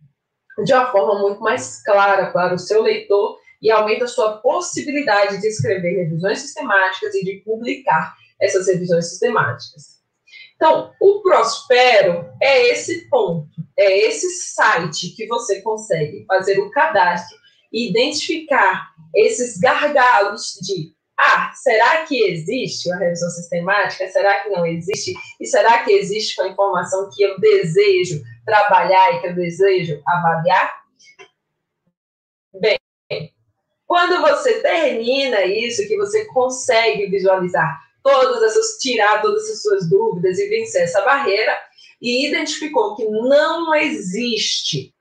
de 0.64 0.72
uma 0.72 0.90
forma 0.90 1.20
muito 1.20 1.40
mais 1.40 1.82
clara 1.82 2.30
para 2.30 2.54
o 2.54 2.58
seu 2.58 2.82
leitor 2.82 3.38
e 3.62 3.70
aumenta 3.70 4.04
a 4.04 4.08
sua 4.08 4.38
possibilidade 4.38 5.40
de 5.40 5.46
escrever 5.46 6.04
revisões 6.04 6.40
sistemáticas 6.40 7.14
e 7.14 7.24
de 7.24 7.42
publicar 7.44 8.14
essas 8.40 8.66
revisões 8.66 9.08
sistemáticas. 9.08 10.02
Então, 10.56 10.92
o 11.00 11.22
Prospero 11.22 12.28
é 12.40 12.68
esse 12.68 13.08
ponto, 13.08 13.48
é 13.78 14.06
esse 14.06 14.28
site 14.54 15.14
que 15.16 15.26
você 15.26 15.60
consegue 15.62 16.24
fazer 16.26 16.58
o 16.58 16.70
cadastro 16.70 17.36
e 17.72 17.88
identificar 17.90 18.90
esses 19.14 19.58
gargalos 19.58 20.58
de 20.60 20.92
ah, 21.18 21.52
será 21.54 22.04
que 22.04 22.20
existe 22.20 22.88
uma 22.88 22.98
revisão 22.98 23.30
sistemática? 23.30 24.08
Será 24.08 24.42
que 24.42 24.48
não 24.48 24.66
existe? 24.66 25.14
E 25.40 25.46
será 25.46 25.84
que 25.84 25.92
existe 25.92 26.34
com 26.34 26.42
a 26.42 26.48
informação 26.48 27.08
que 27.14 27.22
eu 27.22 27.38
desejo 27.38 28.22
trabalhar 28.44 29.14
e 29.14 29.20
que 29.20 29.26
eu 29.28 29.34
desejo 29.34 30.02
avaliar? 30.06 30.82
Bem, 32.60 32.78
quando 33.92 34.22
você 34.22 34.62
termina 34.62 35.44
isso, 35.44 35.86
que 35.86 35.98
você 35.98 36.24
consegue 36.24 37.10
visualizar 37.10 37.78
todas 38.02 38.42
essas, 38.42 38.78
tirar 38.78 39.20
todas 39.20 39.46
as 39.50 39.60
suas 39.60 39.86
dúvidas 39.86 40.38
e 40.38 40.48
vencer 40.48 40.84
essa 40.84 41.02
barreira, 41.02 41.54
e 42.00 42.26
identificou 42.26 42.96
que 42.96 43.04
não 43.04 43.74
existe 43.74 44.94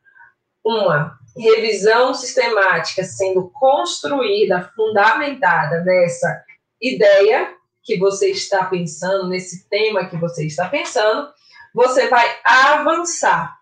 uma 0.61 1.17
revisão 1.37 2.13
sistemática 2.13 3.01
sendo 3.05 3.49
construída, 3.51 4.69
fundamentada 4.75 5.85
nessa 5.85 6.43
ideia 6.81 7.49
que 7.83 7.97
você 7.97 8.29
está 8.31 8.65
pensando, 8.65 9.29
nesse 9.29 9.69
tema 9.69 10.09
que 10.09 10.17
você 10.17 10.45
está 10.45 10.67
pensando, 10.67 11.29
você 11.73 12.09
vai 12.09 12.29
avançar 12.43 13.55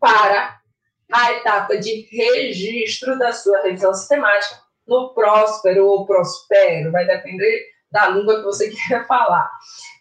para 0.00 0.59
a 1.12 1.32
etapa 1.32 1.76
de 1.76 2.08
registro 2.10 3.18
da 3.18 3.32
sua 3.32 3.62
revisão 3.62 3.92
sistemática 3.94 4.60
no 4.86 5.14
Próspero 5.14 5.86
ou 5.86 6.06
Prospero, 6.06 6.90
vai 6.90 7.06
depender 7.06 7.70
da 7.90 8.08
língua 8.08 8.36
que 8.36 8.44
você 8.44 8.70
quer 8.88 9.06
falar. 9.06 9.50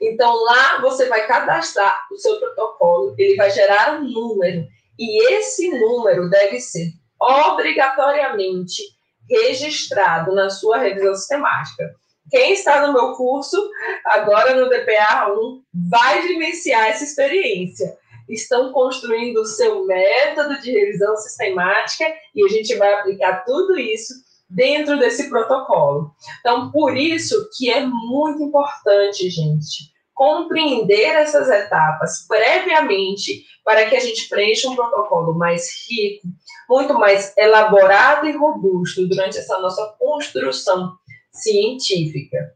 Então, 0.01 0.33
lá 0.43 0.81
você 0.81 1.07
vai 1.07 1.25
cadastrar 1.27 2.05
o 2.11 2.17
seu 2.17 2.39
protocolo, 2.39 3.15
ele 3.17 3.35
vai 3.35 3.49
gerar 3.51 3.99
um 3.99 4.03
número, 4.03 4.65
e 4.97 5.33
esse 5.33 5.69
número 5.79 6.29
deve 6.29 6.59
ser 6.59 6.89
obrigatoriamente 7.19 8.81
registrado 9.29 10.33
na 10.33 10.49
sua 10.49 10.77
revisão 10.77 11.13
sistemática. 11.13 11.93
Quem 12.29 12.53
está 12.53 12.85
no 12.85 12.93
meu 12.93 13.13
curso, 13.13 13.57
agora 14.05 14.55
no 14.55 14.69
DPA 14.69 15.31
1, 15.31 15.63
vai 15.89 16.21
vivenciar 16.21 16.87
essa 16.87 17.03
experiência. 17.03 17.97
Estão 18.29 18.71
construindo 18.71 19.37
o 19.37 19.45
seu 19.45 19.85
método 19.85 20.61
de 20.61 20.71
revisão 20.71 21.17
sistemática 21.17 22.05
e 22.35 22.45
a 22.45 22.47
gente 22.47 22.75
vai 22.75 22.93
aplicar 22.93 23.43
tudo 23.43 23.77
isso 23.77 24.13
dentro 24.49 24.97
desse 24.97 25.29
protocolo. 25.29 26.11
Então, 26.39 26.71
por 26.71 26.95
isso 26.95 27.49
que 27.57 27.69
é 27.69 27.85
muito 27.85 28.43
importante, 28.43 29.29
gente, 29.29 29.91
compreender 30.13 31.15
essas 31.15 31.49
etapas 31.49 32.25
previamente 32.27 33.45
para 33.63 33.89
que 33.89 33.95
a 33.95 33.99
gente 33.99 34.27
preencha 34.27 34.69
um 34.69 34.75
protocolo 34.75 35.33
mais 35.37 35.69
rico, 35.87 36.27
muito 36.69 36.93
mais 36.95 37.33
elaborado 37.37 38.27
e 38.27 38.35
robusto 38.35 39.07
durante 39.07 39.37
essa 39.37 39.59
nossa 39.59 39.95
construção 39.97 40.93
científica. 41.31 42.53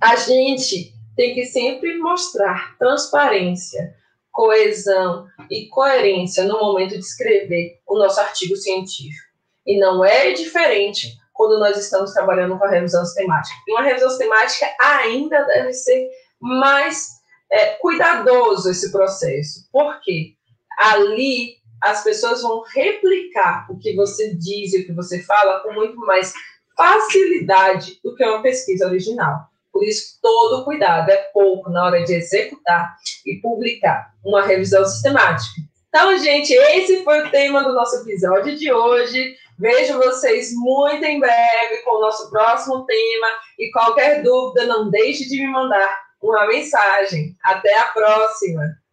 A 0.00 0.16
gente 0.16 0.92
tem 1.16 1.34
que 1.34 1.46
sempre 1.46 1.96
mostrar 1.98 2.76
transparência, 2.78 3.94
coesão 4.34 5.26
e 5.48 5.68
coerência 5.68 6.44
no 6.44 6.58
momento 6.58 6.90
de 6.90 6.98
escrever 6.98 7.78
o 7.86 7.96
nosso 7.96 8.20
artigo 8.20 8.56
científico. 8.56 9.32
E 9.64 9.78
não 9.78 10.04
é 10.04 10.32
diferente 10.32 11.16
quando 11.32 11.58
nós 11.58 11.78
estamos 11.78 12.12
trabalhando 12.12 12.58
com 12.58 12.64
a 12.64 12.70
revisão 12.70 13.04
sistemática. 13.04 13.54
E 13.66 13.72
uma 13.72 13.82
revisão 13.82 14.10
sistemática 14.10 14.66
ainda 14.80 15.40
deve 15.44 15.72
ser 15.72 16.10
mais 16.40 17.08
é, 17.50 17.76
cuidadoso 17.76 18.70
esse 18.70 18.90
processo. 18.90 19.68
Por 19.72 20.00
quê? 20.02 20.34
Ali 20.76 21.54
as 21.80 22.02
pessoas 22.02 22.42
vão 22.42 22.62
replicar 22.74 23.66
o 23.70 23.78
que 23.78 23.94
você 23.94 24.34
diz 24.34 24.72
e 24.72 24.80
o 24.80 24.86
que 24.86 24.92
você 24.92 25.22
fala 25.22 25.60
com 25.60 25.72
muito 25.72 25.96
mais 25.98 26.32
facilidade 26.76 28.00
do 28.02 28.14
que 28.16 28.24
uma 28.24 28.42
pesquisa 28.42 28.86
original. 28.86 29.48
Por 29.74 29.82
isso, 29.84 30.20
todo 30.22 30.64
cuidado 30.64 31.10
é 31.10 31.16
pouco 31.32 31.68
na 31.68 31.84
hora 31.84 32.04
de 32.04 32.14
executar 32.14 32.94
e 33.26 33.40
publicar 33.40 34.14
uma 34.24 34.40
revisão 34.40 34.84
sistemática. 34.84 35.60
Então, 35.88 36.16
gente, 36.16 36.52
esse 36.52 37.02
foi 37.02 37.26
o 37.26 37.30
tema 37.32 37.64
do 37.64 37.74
nosso 37.74 37.96
episódio 38.02 38.56
de 38.56 38.72
hoje. 38.72 39.34
Vejo 39.58 39.98
vocês 39.98 40.52
muito 40.54 41.04
em 41.04 41.18
breve 41.18 41.78
com 41.84 41.96
o 41.96 42.00
nosso 42.00 42.30
próximo 42.30 42.86
tema. 42.86 43.26
E 43.58 43.68
qualquer 43.72 44.22
dúvida, 44.22 44.64
não 44.64 44.88
deixe 44.90 45.28
de 45.28 45.40
me 45.40 45.50
mandar 45.50 46.04
uma 46.22 46.46
mensagem. 46.46 47.36
Até 47.42 47.76
a 47.76 47.86
próxima! 47.86 48.83